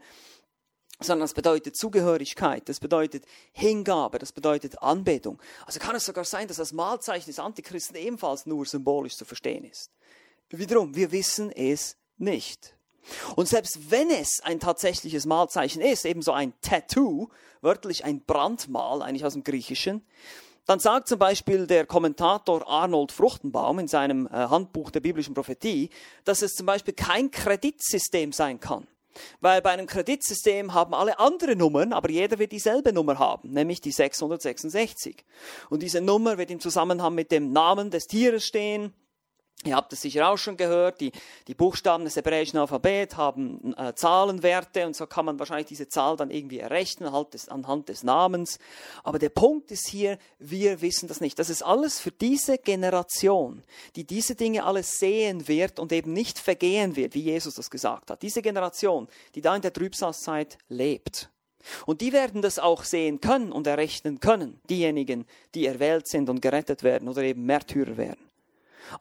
[1.01, 5.41] sondern das bedeutet Zugehörigkeit, das bedeutet Hingabe, das bedeutet Anbetung.
[5.65, 9.65] Also kann es sogar sein, dass das Malzeichen des Antichristen ebenfalls nur symbolisch zu verstehen
[9.65, 9.91] ist.
[10.51, 12.75] Wiederum, wir wissen es nicht.
[13.37, 17.29] Und selbst wenn es ein tatsächliches Malzeichen ist, ebenso ein Tattoo,
[17.61, 20.05] wörtlich ein Brandmal, eigentlich aus dem Griechischen,
[20.67, 25.89] dann sagt zum Beispiel der Kommentator Arnold Fruchtenbaum in seinem äh, Handbuch der biblischen Prophetie,
[26.25, 28.87] dass es zum Beispiel kein Kreditsystem sein kann.
[29.41, 33.81] Weil bei einem Kreditsystem haben alle andere Nummern, aber jeder wird dieselbe Nummer haben, nämlich
[33.81, 35.25] die 666.
[35.71, 38.93] Und diese Nummer wird im Zusammenhang mit dem Namen des Tieres stehen,
[39.65, 41.11] Ihr habt es sicher auch schon gehört, die,
[41.49, 46.17] die Buchstaben des hebräischen Alphabets haben äh, Zahlenwerte und so kann man wahrscheinlich diese Zahl
[46.17, 48.61] dann irgendwie errechnen anhand des, anhand des Namens.
[49.03, 51.41] Aber der Punkt ist hier, wir wissen das nicht.
[51.41, 53.65] Das ist alles für diese Generation,
[53.97, 58.13] die diese Dinge alles sehen wird und eben nicht vergehen wird, wie Jesus das gesagt
[58.13, 58.23] hat.
[58.23, 61.31] Diese Generation, die da in der Trübsalzeit lebt.
[61.85, 66.41] Und die werden das auch sehen können und errechnen können, diejenigen, die erwählt sind und
[66.41, 68.29] gerettet werden oder eben Märtyrer werden.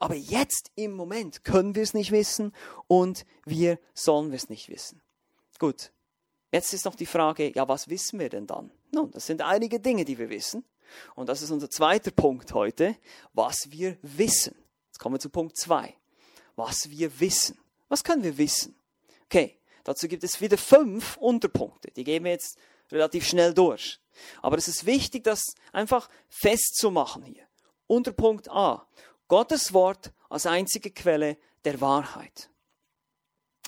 [0.00, 2.52] Aber jetzt im Moment können wir es nicht wissen
[2.86, 5.02] und wir sollen es nicht wissen.
[5.58, 5.92] Gut,
[6.52, 8.70] jetzt ist noch die Frage, ja, was wissen wir denn dann?
[8.92, 10.64] Nun, das sind einige Dinge, die wir wissen.
[11.14, 12.96] Und das ist unser zweiter Punkt heute,
[13.32, 14.54] was wir wissen.
[14.86, 15.94] Jetzt kommen wir zu Punkt zwei.
[16.56, 17.58] Was wir wissen.
[17.88, 18.74] Was können wir wissen?
[19.24, 21.90] Okay, dazu gibt es wieder fünf Unterpunkte.
[21.90, 22.58] Die gehen wir jetzt
[22.90, 24.00] relativ schnell durch.
[24.42, 27.46] Aber es ist wichtig, das einfach festzumachen hier.
[27.86, 28.86] Unterpunkt A.
[29.28, 32.50] Gottes Wort als einzige Quelle der Wahrheit.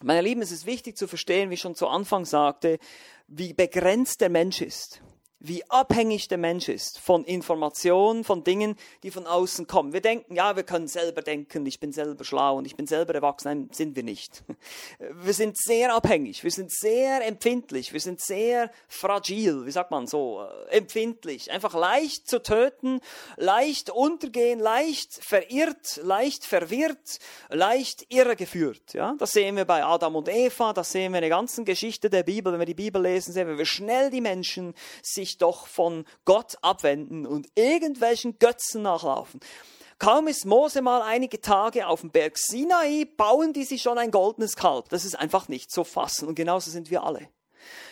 [0.02, 2.78] Meine Lieben, es ist wichtig zu verstehen, wie ich schon zu Anfang sagte,
[3.26, 5.02] wie begrenzt der Mensch ist
[5.40, 9.94] wie abhängig der Mensch ist von Informationen, von Dingen, die von außen kommen.
[9.94, 13.14] Wir denken, ja, wir können selber denken, ich bin selber schlau und ich bin selber
[13.14, 13.48] erwachsen.
[13.48, 14.44] Nein, sind wir nicht.
[15.22, 20.06] Wir sind sehr abhängig, wir sind sehr empfindlich, wir sind sehr fragil, wie sagt man
[20.06, 21.50] so, äh, empfindlich.
[21.50, 23.00] Einfach leicht zu töten,
[23.36, 28.92] leicht untergehen, leicht verirrt, leicht verwirrt, leicht irregeführt.
[28.92, 32.10] Ja, das sehen wir bei Adam und Eva, das sehen wir in der ganzen Geschichte
[32.10, 32.52] der Bibel.
[32.52, 36.04] Wenn wir die Bibel lesen, sehen wir, wie schnell die Menschen sich sich doch von
[36.24, 39.40] Gott abwenden und irgendwelchen Götzen nachlaufen.
[39.98, 44.10] Kaum ist Mose mal einige Tage auf dem Berg Sinai, bauen die sich schon ein
[44.10, 44.88] goldenes Kalb.
[44.88, 46.26] Das ist einfach nicht zu fassen.
[46.26, 47.28] Und genauso sind wir alle.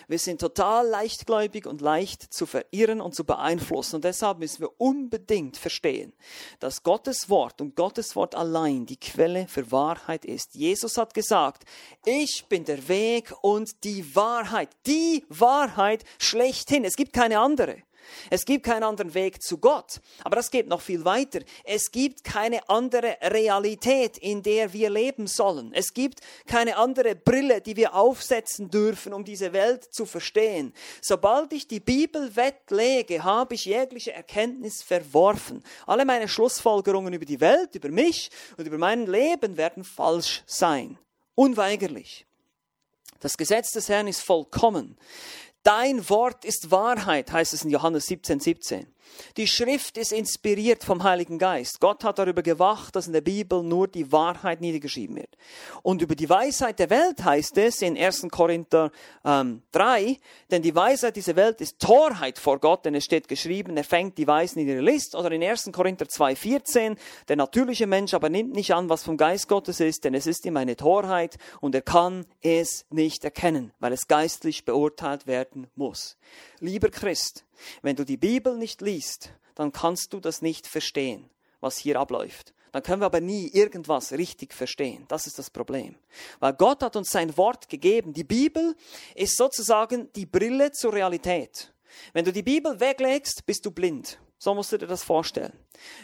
[0.08, 3.96] Wir sind total leichtgläubig und leicht zu verirren und zu beeinflussen.
[3.96, 6.14] Und deshalb müssen wir unbedingt verstehen,
[6.60, 10.54] dass Gottes Wort und Gottes Wort allein die Quelle für Wahrheit ist.
[10.54, 11.64] Jesus hat gesagt,
[12.06, 14.70] ich bin der Weg und die Wahrheit.
[14.86, 16.86] Die Wahrheit schlechthin.
[16.86, 17.82] Es gibt keine andere.
[18.30, 20.00] Es gibt keinen anderen Weg zu Gott.
[20.24, 21.40] Aber das geht noch viel weiter.
[21.64, 25.72] Es gibt keine andere Realität, in der wir leben sollen.
[25.72, 30.72] Es gibt keine andere Brille, die wir aufsetzen dürfen, um diese Welt zu verstehen.
[31.02, 35.62] Sobald ich die Bibel wettlege, habe ich jegliche Erkenntnis verworfen.
[35.86, 40.98] Alle meine Schlussfolgerungen über die Welt, über mich und über mein Leben werden falsch sein.
[41.34, 42.26] Unweigerlich.
[43.20, 44.96] Das Gesetz des Herrn ist vollkommen.
[45.62, 48.86] Dein Wort ist Wahrheit, heißt es in Johannes 17, 17.
[49.36, 51.80] Die Schrift ist inspiriert vom Heiligen Geist.
[51.80, 55.36] Gott hat darüber gewacht, dass in der Bibel nur die Wahrheit niedergeschrieben wird.
[55.82, 58.26] Und über die Weisheit der Welt heißt es in 1.
[58.30, 58.90] Korinther
[59.24, 60.18] ähm, 3,
[60.50, 64.18] denn die Weisheit dieser Welt ist Torheit vor Gott, denn es steht geschrieben, er fängt
[64.18, 65.14] die Weisen in ihre List.
[65.14, 65.70] Oder in 1.
[65.72, 66.96] Korinther 2, 14,
[67.28, 70.44] der natürliche Mensch aber nimmt nicht an, was vom Geist Gottes ist, denn es ist
[70.46, 76.16] ihm eine Torheit und er kann es nicht erkennen, weil es geistlich beurteilt werden muss.
[76.60, 77.44] Lieber Christ,
[77.82, 81.28] wenn du die Bibel nicht liest, dann kannst du das nicht verstehen,
[81.60, 82.54] was hier abläuft.
[82.72, 85.04] Dann können wir aber nie irgendwas richtig verstehen.
[85.08, 85.96] Das ist das Problem.
[86.38, 88.12] Weil Gott hat uns sein Wort gegeben.
[88.12, 88.76] Die Bibel
[89.14, 91.72] ist sozusagen die Brille zur Realität.
[92.12, 94.18] Wenn du die Bibel weglegst, bist du blind.
[94.38, 95.52] So musst du dir das vorstellen.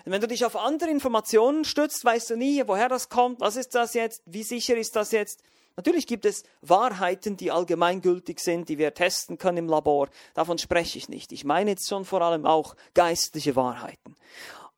[0.05, 3.57] Und wenn du dich auf andere Informationen stützt, weißt du nie, woher das kommt, was
[3.57, 5.43] ist das jetzt, wie sicher ist das jetzt.
[5.77, 10.09] Natürlich gibt es Wahrheiten, die allgemeingültig sind, die wir testen können im Labor.
[10.35, 11.33] Davon spreche ich nicht.
[11.33, 14.17] Ich meine jetzt schon vor allem auch geistliche Wahrheiten.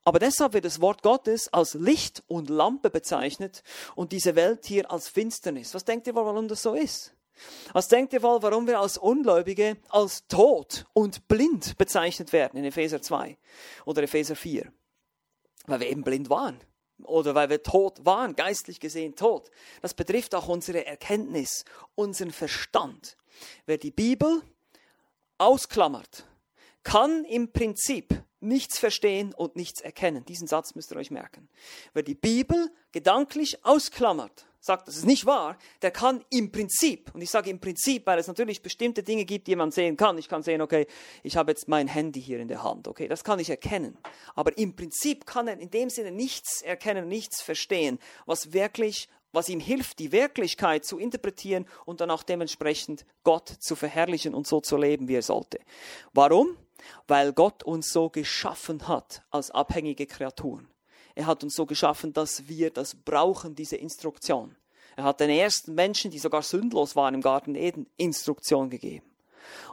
[0.05, 3.63] Aber deshalb wird das Wort Gottes als Licht und Lampe bezeichnet
[3.95, 5.75] und diese Welt hier als Finsternis.
[5.75, 7.13] Was denkt ihr wohl, warum das so ist?
[7.73, 12.65] Was denkt ihr wohl, warum wir als Ungläubige als tot und blind bezeichnet werden in
[12.65, 13.37] Epheser 2
[13.85, 14.73] oder Epheser 4?
[15.67, 16.61] Weil wir eben blind waren
[17.05, 19.51] oder weil wir tot waren, geistlich gesehen tot.
[19.83, 23.17] Das betrifft auch unsere Erkenntnis, unseren Verstand.
[23.67, 24.43] Wer die Bibel
[25.39, 26.25] ausklammert,
[26.83, 30.25] kann im Prinzip nichts verstehen und nichts erkennen.
[30.25, 31.49] Diesen Satz müsst ihr euch merken.
[31.95, 37.23] Wer die Bibel gedanklich ausklammert, sagt, das ist nicht wahr, der kann im Prinzip, und
[37.23, 40.19] ich sage im Prinzip, weil es natürlich bestimmte Dinge gibt, die man sehen kann.
[40.19, 40.87] Ich kann sehen, okay,
[41.23, 43.97] ich habe jetzt mein Handy hier in der Hand, okay, das kann ich erkennen.
[44.35, 49.51] Aber im Prinzip kann er in dem Sinne nichts erkennen, nichts verstehen, was wirklich was
[49.51, 54.63] ihm hilft, die Wirklichkeit zu interpretieren und dann auch dementsprechend Gott zu verherrlichen und so
[54.63, 55.61] zu leben, wie er sollte.
[56.15, 56.57] Warum?
[57.07, 60.69] Weil Gott uns so geschaffen hat als abhängige Kreaturen.
[61.15, 64.55] Er hat uns so geschaffen, dass wir das brauchen, diese Instruktion.
[64.97, 69.07] Er hat den ersten Menschen, die sogar sündlos waren im Garten Eden, Instruktion gegeben.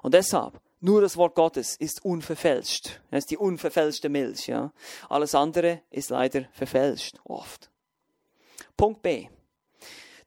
[0.02, 3.00] Und deshalb, nur das Wort Gottes ist unverfälscht.
[3.10, 4.48] Es ist die unverfälschte Milch.
[4.48, 4.72] Ja?
[5.10, 7.70] Alles andere ist leider verfälscht, oft.
[8.76, 9.30] Punkt B.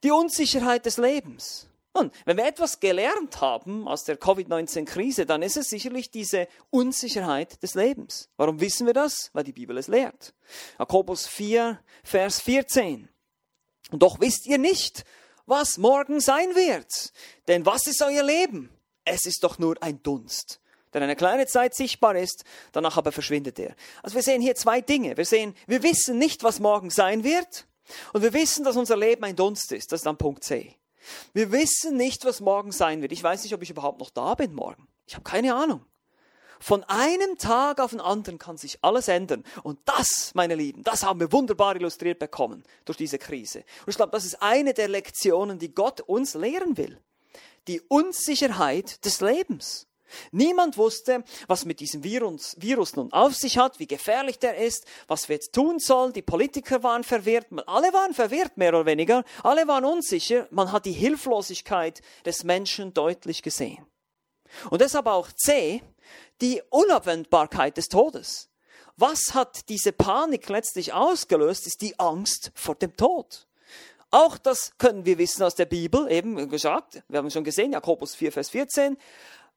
[0.03, 1.66] Die Unsicherheit des Lebens.
[1.97, 7.63] Nun, wenn wir etwas gelernt haben aus der Covid-19-Krise, dann ist es sicherlich diese Unsicherheit
[7.63, 8.29] des Lebens.
[8.37, 9.31] Warum wissen wir das?
[9.33, 10.35] Weil die Bibel es lehrt.
[10.77, 13.09] Jakobus 4, Vers 14.
[13.91, 15.05] Und doch wisst ihr nicht,
[15.47, 17.13] was morgen sein wird.
[17.47, 18.69] Denn was ist euer Leben?
[19.03, 20.59] Es ist doch nur ein Dunst,
[20.93, 22.43] der eine kleine Zeit sichtbar ist,
[22.73, 23.75] danach aber verschwindet er.
[24.03, 25.17] Also wir sehen hier zwei Dinge.
[25.17, 27.65] Wir sehen, wir wissen nicht, was morgen sein wird.
[28.13, 29.91] Und wir wissen, dass unser Leben ein Dunst ist.
[29.91, 30.75] Das ist dann Punkt C.
[31.33, 33.11] Wir wissen nicht, was morgen sein wird.
[33.11, 34.87] Ich weiß nicht, ob ich überhaupt noch da bin morgen.
[35.05, 35.85] Ich habe keine Ahnung.
[36.59, 39.43] Von einem Tag auf den anderen kann sich alles ändern.
[39.63, 43.59] Und das, meine Lieben, das haben wir wunderbar illustriert bekommen durch diese Krise.
[43.59, 46.99] Und ich glaube, das ist eine der Lektionen, die Gott uns lehren will.
[47.67, 49.86] Die Unsicherheit des Lebens.
[50.31, 54.85] Niemand wusste, was mit diesem Virus, Virus, nun auf sich hat, wie gefährlich der ist,
[55.07, 56.13] was wir jetzt tun sollen.
[56.13, 59.23] Die Politiker waren verwirrt, alle waren verwirrt, mehr oder weniger.
[59.43, 60.47] Alle waren unsicher.
[60.51, 63.85] Man hat die Hilflosigkeit des Menschen deutlich gesehen.
[64.69, 65.81] Und deshalb auch C,
[66.41, 68.49] die Unabwendbarkeit des Todes.
[68.95, 73.47] Was hat diese Panik letztlich ausgelöst, ist die Angst vor dem Tod.
[74.09, 78.15] Auch das können wir wissen aus der Bibel, eben gesagt, wir haben schon gesehen, Jakobus
[78.15, 78.97] 4, Vers 14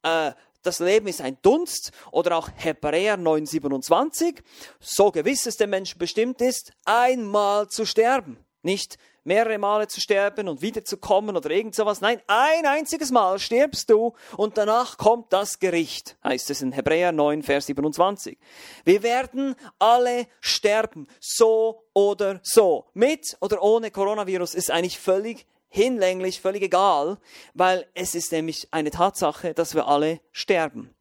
[0.03, 0.33] äh,
[0.63, 4.43] das Leben ist ein Dunst oder auch Hebräer 9,27,
[4.79, 8.39] so gewiss es dem Menschen bestimmt ist, einmal zu sterben.
[8.63, 12.01] Nicht mehrere Male zu sterben und wiederzukommen oder irgend sowas.
[12.01, 17.13] Nein, ein einziges Mal stirbst du und danach kommt das Gericht, heißt es in Hebräer
[17.13, 18.39] 9, Vers 27.
[18.85, 22.87] Wir werden alle sterben, so oder so.
[22.93, 27.19] Mit oder ohne Coronavirus ist eigentlich völlig hinlänglich, völlig egal,
[27.55, 30.95] weil es ist nämlich eine Tatsache, dass wir alle sterben.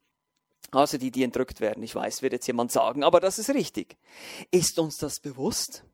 [0.70, 1.82] Also die, die entrückt werden.
[1.82, 3.96] Ich weiß, wird jetzt jemand sagen, aber das ist richtig.
[4.50, 5.84] Ist uns das bewusst?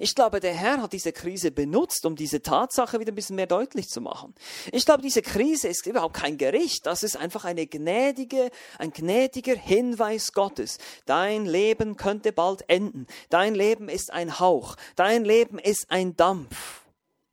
[0.00, 3.46] Ich glaube, der Herr hat diese Krise benutzt, um diese Tatsache wieder ein bisschen mehr
[3.46, 4.34] deutlich zu machen.
[4.72, 6.86] Ich glaube, diese Krise ist überhaupt kein Gericht.
[6.86, 10.78] Das ist einfach eine gnädige, ein gnädiger Hinweis Gottes.
[11.06, 13.06] Dein Leben könnte bald enden.
[13.28, 14.76] Dein Leben ist ein Hauch.
[14.96, 16.83] Dein Leben ist ein Dampf.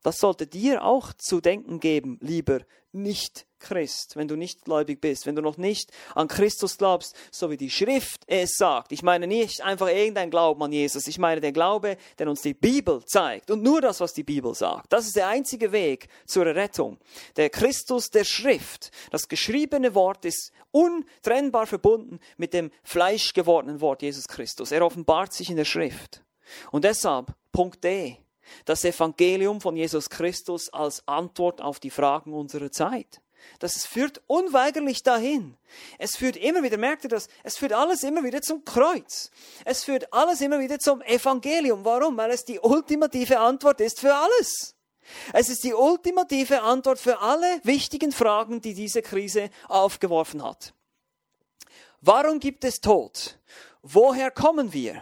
[0.04, 5.36] Das sollte dir auch zu denken geben, lieber Nicht-Christ, wenn du nicht gläubig bist, wenn
[5.36, 8.92] du noch nicht an Christus glaubst, so wie die Schrift es sagt.
[8.92, 12.56] Ich meine nicht einfach irgendein Glauben an Jesus, ich meine den Glaube, den uns die
[12.56, 14.92] Bibel zeigt und nur das, was die Bibel sagt.
[14.92, 16.98] Das ist der einzige Weg zur Rettung.
[17.36, 24.28] Der Christus der Schrift, das geschriebene Wort ist untrennbar verbunden mit dem fleischgewordenen Wort Jesus
[24.28, 24.72] Christus.
[24.72, 26.24] Er offenbart sich in der Schrift.
[26.72, 28.18] Und deshalb, Punkt D,
[28.66, 33.22] das Evangelium von Jesus Christus als Antwort auf die Fragen unserer Zeit.
[33.60, 35.58] Das führt unweigerlich dahin.
[35.98, 37.28] Es führt immer wieder, merkt ihr das?
[37.44, 39.32] Es führt alles immer wieder zum Kreuz.
[39.66, 41.84] Es führt alles immer wieder zum Evangelium.
[41.86, 42.18] Warum?
[42.18, 44.76] Weil es die ultimative Antwort ist für alles.
[45.34, 50.74] Es ist die ultimative Antwort für alle wichtigen Fragen, die diese Krise aufgeworfen hat.
[52.02, 53.40] Warum gibt es Tod?
[53.84, 55.02] Woher kommen wir?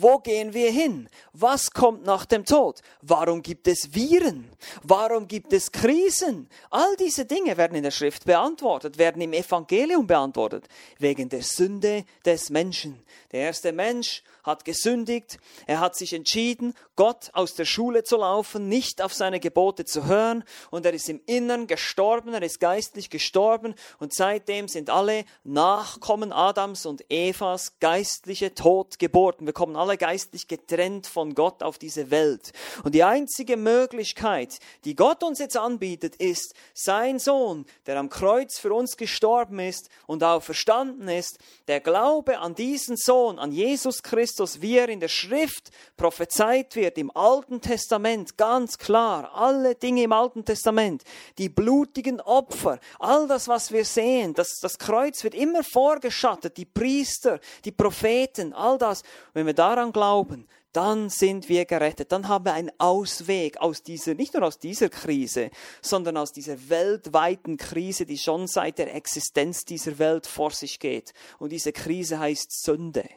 [0.00, 1.08] Wo gehen wir hin?
[1.32, 2.82] Was kommt nach dem Tod?
[3.02, 4.48] Warum gibt es Viren?
[4.84, 6.48] Warum gibt es Krisen?
[6.70, 10.68] All diese Dinge werden in der Schrift beantwortet, werden im Evangelium beantwortet,
[10.98, 13.02] wegen der Sünde des Menschen.
[13.32, 18.68] Der erste Mensch hat gesündigt, er hat sich entschieden, Gott aus der Schule zu laufen,
[18.68, 23.10] nicht auf seine Gebote zu hören und er ist im Innern gestorben, er ist geistlich
[23.10, 29.46] gestorben und seitdem sind alle Nachkommen Adams und Evas geistliche Tod geboren.
[29.46, 32.52] Wir kommen alle geistlich getrennt von Gott auf diese Welt.
[32.84, 38.58] Und die einzige Möglichkeit, die Gott uns jetzt anbietet, ist sein Sohn, der am Kreuz
[38.58, 41.38] für uns gestorben ist und auch verstanden ist.
[41.66, 46.98] Der Glaube an diesen Sohn, an Jesus Christus, wie er in der Schrift prophezeit wird,
[46.98, 51.02] im Alten Testament, ganz klar, alle Dinge im Alten Testament,
[51.38, 56.64] die blutigen Opfer, all das, was wir sehen, das, das Kreuz wird immer vorgeschattet, die
[56.64, 59.02] Priester, die Propheten, all das.
[59.32, 62.12] Wenn wir daran glauben, dann sind wir gerettet.
[62.12, 65.50] Dann haben wir einen Ausweg aus dieser, nicht nur aus dieser Krise,
[65.82, 71.12] sondern aus dieser weltweiten Krise, die schon seit der Existenz dieser Welt vor sich geht.
[71.38, 73.08] Und diese Krise heißt Sünde.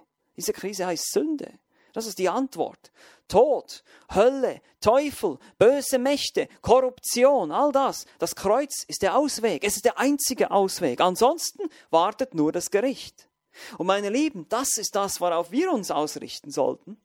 [0.42, 1.54] Diese Krise heißt Sünde.
[1.94, 2.92] Das ist die Antwort.
[3.28, 3.84] Tod,
[4.16, 8.08] Hölle, Teufel, böse Mächte, Korruption, all das.
[8.18, 9.64] Das Kreuz ist der Ausweg.
[9.64, 11.00] Es ist der einzige Ausweg.
[11.00, 13.30] Ansonsten wartet nur das Gericht.
[13.78, 17.00] Und meine Lieben, das ist das, worauf wir uns ausrichten sollten.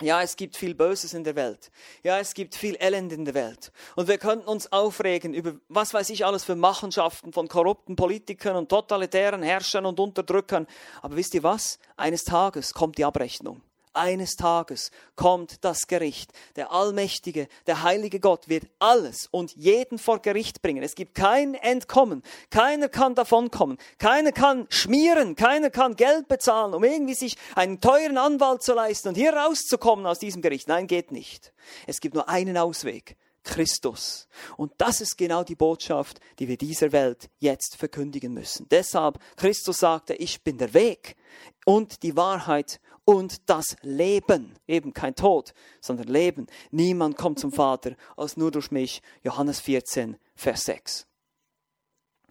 [0.00, 1.70] Ja, es gibt viel Böses in der Welt.
[2.04, 3.72] Ja, es gibt viel Elend in der Welt.
[3.96, 8.56] Und wir könnten uns aufregen über was weiß ich alles für Machenschaften von korrupten Politikern
[8.56, 10.66] und totalitären Herrschern und Unterdrückern.
[11.02, 11.80] Aber wisst ihr was?
[11.96, 13.60] Eines Tages kommt die Abrechnung.
[13.94, 16.32] Eines Tages kommt das Gericht.
[16.56, 20.82] Der allmächtige, der heilige Gott wird alles und jeden vor Gericht bringen.
[20.82, 22.22] Es gibt kein Entkommen.
[22.50, 23.78] Keiner kann davonkommen.
[23.98, 25.36] Keiner kann schmieren.
[25.36, 30.06] Keiner kann Geld bezahlen, um irgendwie sich einen teuren Anwalt zu leisten und hier rauszukommen
[30.06, 30.68] aus diesem Gericht.
[30.68, 31.52] Nein, geht nicht.
[31.86, 33.16] Es gibt nur einen Ausweg.
[33.48, 34.28] Christus.
[34.56, 38.68] Und das ist genau die Botschaft, die wir dieser Welt jetzt verkündigen müssen.
[38.70, 41.16] Deshalb, Christus sagte, ich bin der Weg
[41.64, 44.54] und die Wahrheit und das Leben.
[44.66, 46.46] Eben kein Tod, sondern Leben.
[46.70, 49.00] Niemand kommt zum Vater als nur durch mich.
[49.22, 51.06] Johannes 14, Vers 6.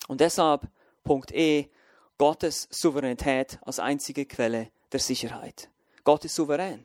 [0.07, 0.67] Und deshalb,
[1.03, 1.71] Punkt E,
[2.19, 5.71] Gottes Souveränität als einzige Quelle der Sicherheit.
[6.03, 6.83] Gott ist souverän.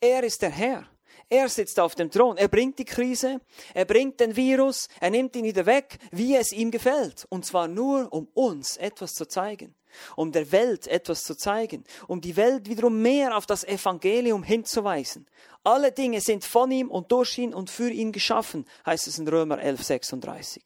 [0.00, 0.88] Er ist der Herr.
[1.30, 2.36] Er sitzt auf dem Thron.
[2.36, 3.40] Er bringt die Krise,
[3.72, 7.26] er bringt den Virus, er nimmt ihn wieder weg, wie es ihm gefällt.
[7.30, 9.74] Und zwar nur, um uns etwas zu zeigen
[10.16, 15.26] um der Welt etwas zu zeigen, um die Welt wiederum mehr auf das Evangelium hinzuweisen.
[15.64, 19.28] Alle Dinge sind von ihm und durch ihn und für ihn geschaffen, heißt es in
[19.28, 20.60] Römer 11:36.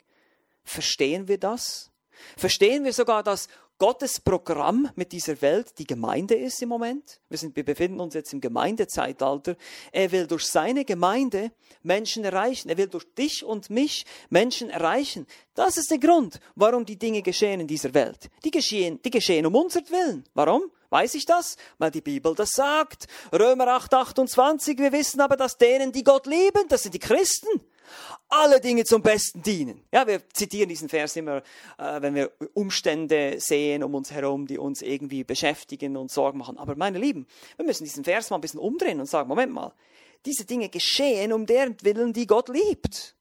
[0.64, 1.90] Verstehen wir das?
[2.36, 3.48] Verstehen wir sogar, dass
[3.78, 7.20] Gottes Programm mit dieser Welt die Gemeinde ist im Moment.
[7.28, 9.56] Wir, sind, wir befinden uns jetzt im Gemeindezeitalter.
[9.90, 11.50] Er will durch seine Gemeinde
[11.82, 12.68] Menschen erreichen.
[12.68, 15.26] Er will durch dich und mich Menschen erreichen.
[15.54, 18.30] Das ist der Grund, warum die Dinge geschehen in dieser Welt.
[18.44, 20.24] Die geschehen, die geschehen um unseren Willen.
[20.34, 20.70] Warum?
[20.90, 21.56] Weiß ich das?
[21.78, 23.06] Weil die Bibel das sagt.
[23.32, 24.78] Römer 8, 28.
[24.78, 27.60] Wir wissen aber, dass denen, die Gott lieben, das sind die Christen,
[28.34, 29.84] alle Dinge zum Besten dienen.
[29.92, 31.42] Ja, wir zitieren diesen Vers immer,
[31.78, 36.58] äh, wenn wir Umstände sehen um uns herum, die uns irgendwie beschäftigen und Sorgen machen.
[36.58, 37.26] Aber meine Lieben,
[37.56, 39.72] wir müssen diesen Vers mal ein bisschen umdrehen und sagen, Moment mal,
[40.26, 43.14] diese Dinge geschehen um deren Willen, die Gott liebt.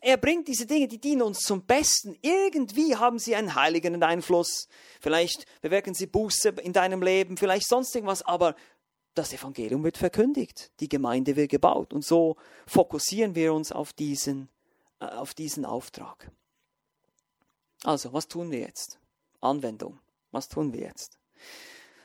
[0.00, 2.16] Er bringt diese Dinge, die dienen uns zum Besten.
[2.22, 4.68] Irgendwie haben sie einen heiligen Einfluss.
[5.00, 8.54] Vielleicht bewirken sie Buße in deinem Leben, vielleicht sonst irgendwas, aber
[9.14, 12.36] das Evangelium wird verkündigt, die Gemeinde wird gebaut und so
[12.66, 14.50] fokussieren wir uns auf diesen,
[14.98, 16.30] auf diesen Auftrag.
[17.84, 18.98] Also, was tun wir jetzt?
[19.40, 20.00] Anwendung.
[20.30, 21.18] Was tun wir jetzt?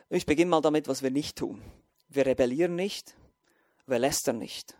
[0.09, 1.61] Ich beginne mal damit, was wir nicht tun.
[2.09, 3.15] Wir rebellieren nicht,
[3.87, 4.75] wir lästern nicht.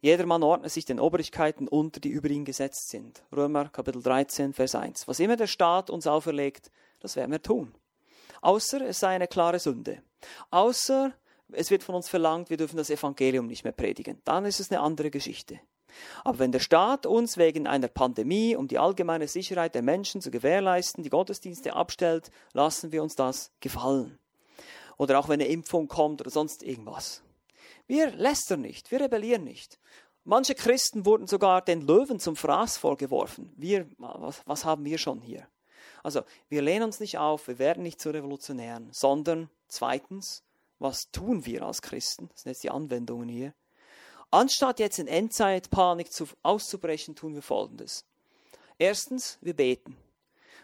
[0.00, 3.22] Jedermann ordnet sich den Obrigkeiten unter, die über ihn gesetzt sind.
[3.34, 5.08] Römer Kapitel 13, Vers 1.
[5.08, 6.70] Was immer der Staat uns auferlegt,
[7.00, 7.74] das werden wir tun.
[8.42, 10.02] Außer es sei eine klare Sünde.
[10.50, 11.14] Außer
[11.52, 14.20] es wird von uns verlangt, wir dürfen das Evangelium nicht mehr predigen.
[14.24, 15.60] Dann ist es eine andere Geschichte.
[16.24, 20.30] Aber wenn der Staat uns wegen einer Pandemie, um die allgemeine Sicherheit der Menschen zu
[20.30, 24.18] gewährleisten, die Gottesdienste abstellt, lassen wir uns das gefallen.
[24.96, 27.22] Oder auch wenn eine Impfung kommt oder sonst irgendwas.
[27.86, 29.78] Wir lästern nicht, wir rebellieren nicht.
[30.24, 33.52] Manche Christen wurden sogar den Löwen zum Fraß vorgeworfen.
[33.56, 35.46] Wir, was, was haben wir schon hier?
[36.02, 40.42] Also, wir lehnen uns nicht auf, wir werden nicht zu Revolutionären, sondern zweitens,
[40.78, 42.28] was tun wir als Christen?
[42.28, 43.54] Das sind jetzt die Anwendungen hier.
[44.34, 48.04] Anstatt jetzt in Endzeitpanik zu, auszubrechen, tun wir Folgendes.
[48.78, 49.96] Erstens, wir beten.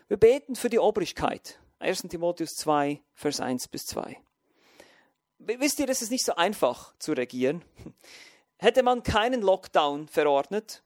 [0.08, 1.60] Wir beten für die Obrigkeit.
[1.78, 2.02] 1.
[2.08, 4.20] Timotheus 2, Vers 1 bis 2.
[5.38, 7.62] Wisst ihr, es ist nicht so einfach zu regieren.
[8.58, 10.82] Hätte man keinen Lockdown verordnet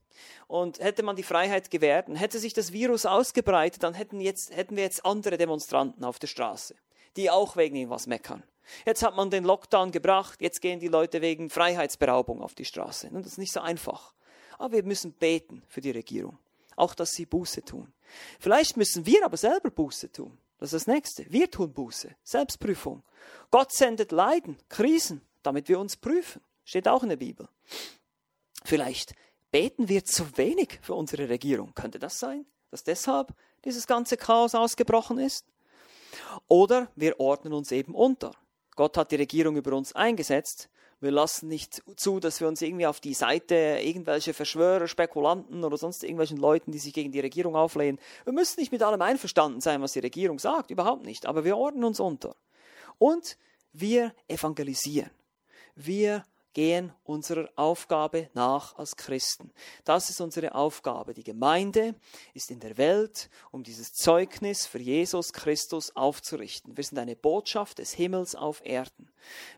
[0.46, 4.54] und hätte man die Freiheit gewährt und hätte sich das Virus ausgebreitet, dann hätten, jetzt,
[4.54, 6.76] hätten wir jetzt andere Demonstranten auf der Straße,
[7.16, 8.44] die auch wegen irgendwas meckern.
[8.86, 13.10] Jetzt hat man den Lockdown gebracht, jetzt gehen die Leute wegen Freiheitsberaubung auf die Straße.
[13.12, 14.14] Das ist nicht so einfach.
[14.58, 16.38] Aber wir müssen beten für die Regierung.
[16.76, 17.92] Auch, dass sie Buße tun.
[18.38, 20.36] Vielleicht müssen wir aber selber Buße tun.
[20.58, 21.30] Das ist das Nächste.
[21.30, 22.14] Wir tun Buße.
[22.22, 23.02] Selbstprüfung.
[23.50, 26.40] Gott sendet Leiden, Krisen, damit wir uns prüfen.
[26.64, 27.48] Steht auch in der Bibel.
[28.64, 29.14] Vielleicht
[29.50, 31.74] beten wir zu wenig für unsere Regierung.
[31.74, 33.34] Könnte das sein, dass deshalb
[33.64, 35.46] dieses ganze Chaos ausgebrochen ist?
[36.48, 38.32] Oder wir ordnen uns eben unter.
[38.76, 40.68] Gott hat die Regierung über uns eingesetzt.
[41.00, 45.76] Wir lassen nicht zu, dass wir uns irgendwie auf die Seite irgendwelche Verschwörer, Spekulanten oder
[45.76, 48.00] sonst irgendwelchen Leuten, die sich gegen die Regierung auflehnen.
[48.24, 51.26] Wir müssen nicht mit allem einverstanden sein, was die Regierung sagt, überhaupt nicht.
[51.26, 52.36] Aber wir ordnen uns unter.
[52.98, 53.36] Und
[53.72, 55.10] wir evangelisieren.
[55.74, 59.52] Wir gehen unserer Aufgabe nach als Christen.
[59.84, 61.12] Das ist unsere Aufgabe.
[61.12, 61.94] Die Gemeinde
[62.32, 66.76] ist in der Welt, um dieses Zeugnis für Jesus Christus aufzurichten.
[66.76, 69.10] Wir sind eine Botschaft des Himmels auf Erden.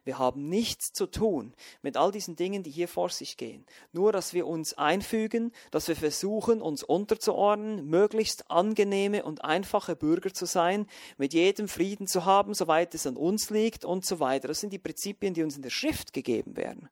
[0.05, 3.66] Wir haben nichts zu tun mit all diesen Dingen, die hier vor sich gehen.
[3.92, 10.32] Nur, dass wir uns einfügen, dass wir versuchen, uns unterzuordnen, möglichst angenehme und einfache Bürger
[10.32, 10.86] zu sein,
[11.18, 14.49] mit jedem Frieden zu haben, soweit es an uns liegt und so weiter.
[14.49, 16.86] Das sind die Prinzipien, die uns in der Schrift gegeben werden.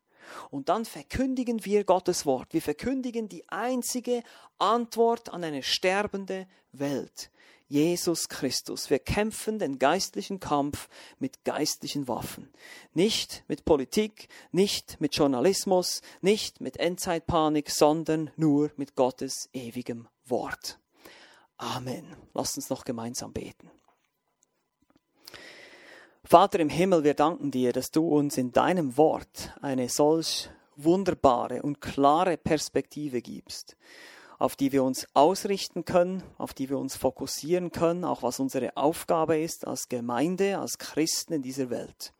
[0.50, 2.52] Und dann verkündigen wir Gottes Wort.
[2.52, 4.22] Wir verkündigen die einzige
[4.58, 7.30] Antwort an eine sterbende Welt.
[7.68, 8.90] Jesus Christus.
[8.90, 12.52] Wir kämpfen den geistlichen Kampf mit geistlichen Waffen.
[12.92, 20.78] Nicht mit Politik, nicht mit Journalismus, nicht mit Endzeitpanik, sondern nur mit Gottes ewigem Wort.
[21.56, 22.14] Amen.
[22.34, 23.70] Lasst uns noch gemeinsam beten.
[26.26, 31.60] Vater im Himmel, wir danken dir, dass du uns in deinem Wort eine solch wunderbare
[31.60, 33.76] und klare Perspektive gibst,
[34.38, 38.74] auf die wir uns ausrichten können, auf die wir uns fokussieren können, auch was unsere
[38.74, 42.14] Aufgabe ist als Gemeinde, als Christen in dieser Welt.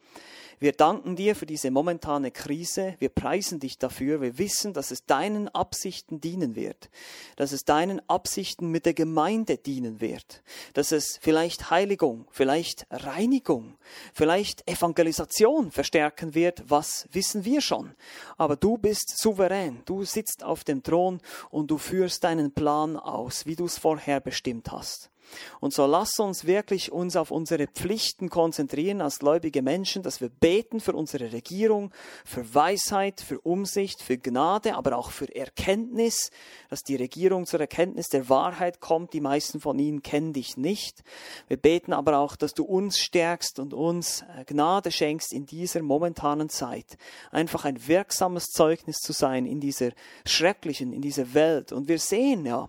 [0.65, 2.97] Wir danken dir für diese momentane Krise.
[2.99, 4.23] Wir preisen dich dafür.
[4.23, 6.89] Wir wissen, dass es deinen Absichten dienen wird.
[7.37, 10.43] Dass es deinen Absichten mit der Gemeinde dienen wird.
[10.73, 13.77] Dass es vielleicht Heiligung, vielleicht Reinigung,
[14.15, 16.62] vielleicht Evangelisation verstärken wird.
[16.67, 17.95] Was wissen wir schon?
[18.39, 19.83] Aber du bist souverän.
[19.85, 24.19] Du sitzt auf dem Thron und du führst deinen Plan aus, wie du es vorher
[24.19, 25.11] bestimmt hast.
[25.61, 30.29] Und so lass uns wirklich uns auf unsere Pflichten konzentrieren als gläubige Menschen, dass wir
[30.29, 31.93] beten für unsere Regierung,
[32.25, 36.31] für Weisheit, für Umsicht, für Gnade, aber auch für Erkenntnis,
[36.70, 39.12] dass die Regierung zur Erkenntnis der Wahrheit kommt.
[39.12, 41.03] Die meisten von ihnen kennen dich nicht.
[41.49, 45.83] Wir beten aber auch, dass du uns stärkst und uns äh, Gnade schenkst in dieser
[45.83, 46.97] momentanen Zeit.
[47.31, 49.91] Einfach ein wirksames Zeugnis zu sein in dieser
[50.27, 51.72] schrecklichen, in dieser Welt.
[51.72, 52.68] Und wir sehen ja,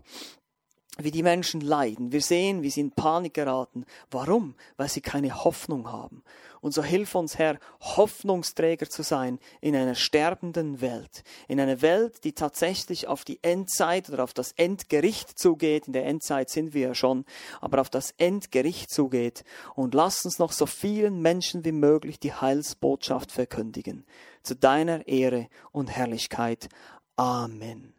[0.98, 2.12] wie die Menschen leiden.
[2.12, 3.86] Wir sehen, wie sie in Panik geraten.
[4.12, 4.56] Warum?
[4.78, 6.24] Weil sie keine Hoffnung haben.
[6.62, 11.24] Und so hilf uns, Herr, Hoffnungsträger zu sein in einer sterbenden Welt.
[11.48, 15.86] In einer Welt, die tatsächlich auf die Endzeit oder auf das Endgericht zugeht.
[15.86, 17.26] In der Endzeit sind wir ja schon,
[17.62, 19.44] aber auf das Endgericht zugeht.
[19.76, 24.06] Und lass uns noch so vielen Menschen wie möglich die Heilsbotschaft verkündigen.
[24.42, 26.70] Zu deiner Ehre und Herrlichkeit.
[27.16, 27.95] Amen.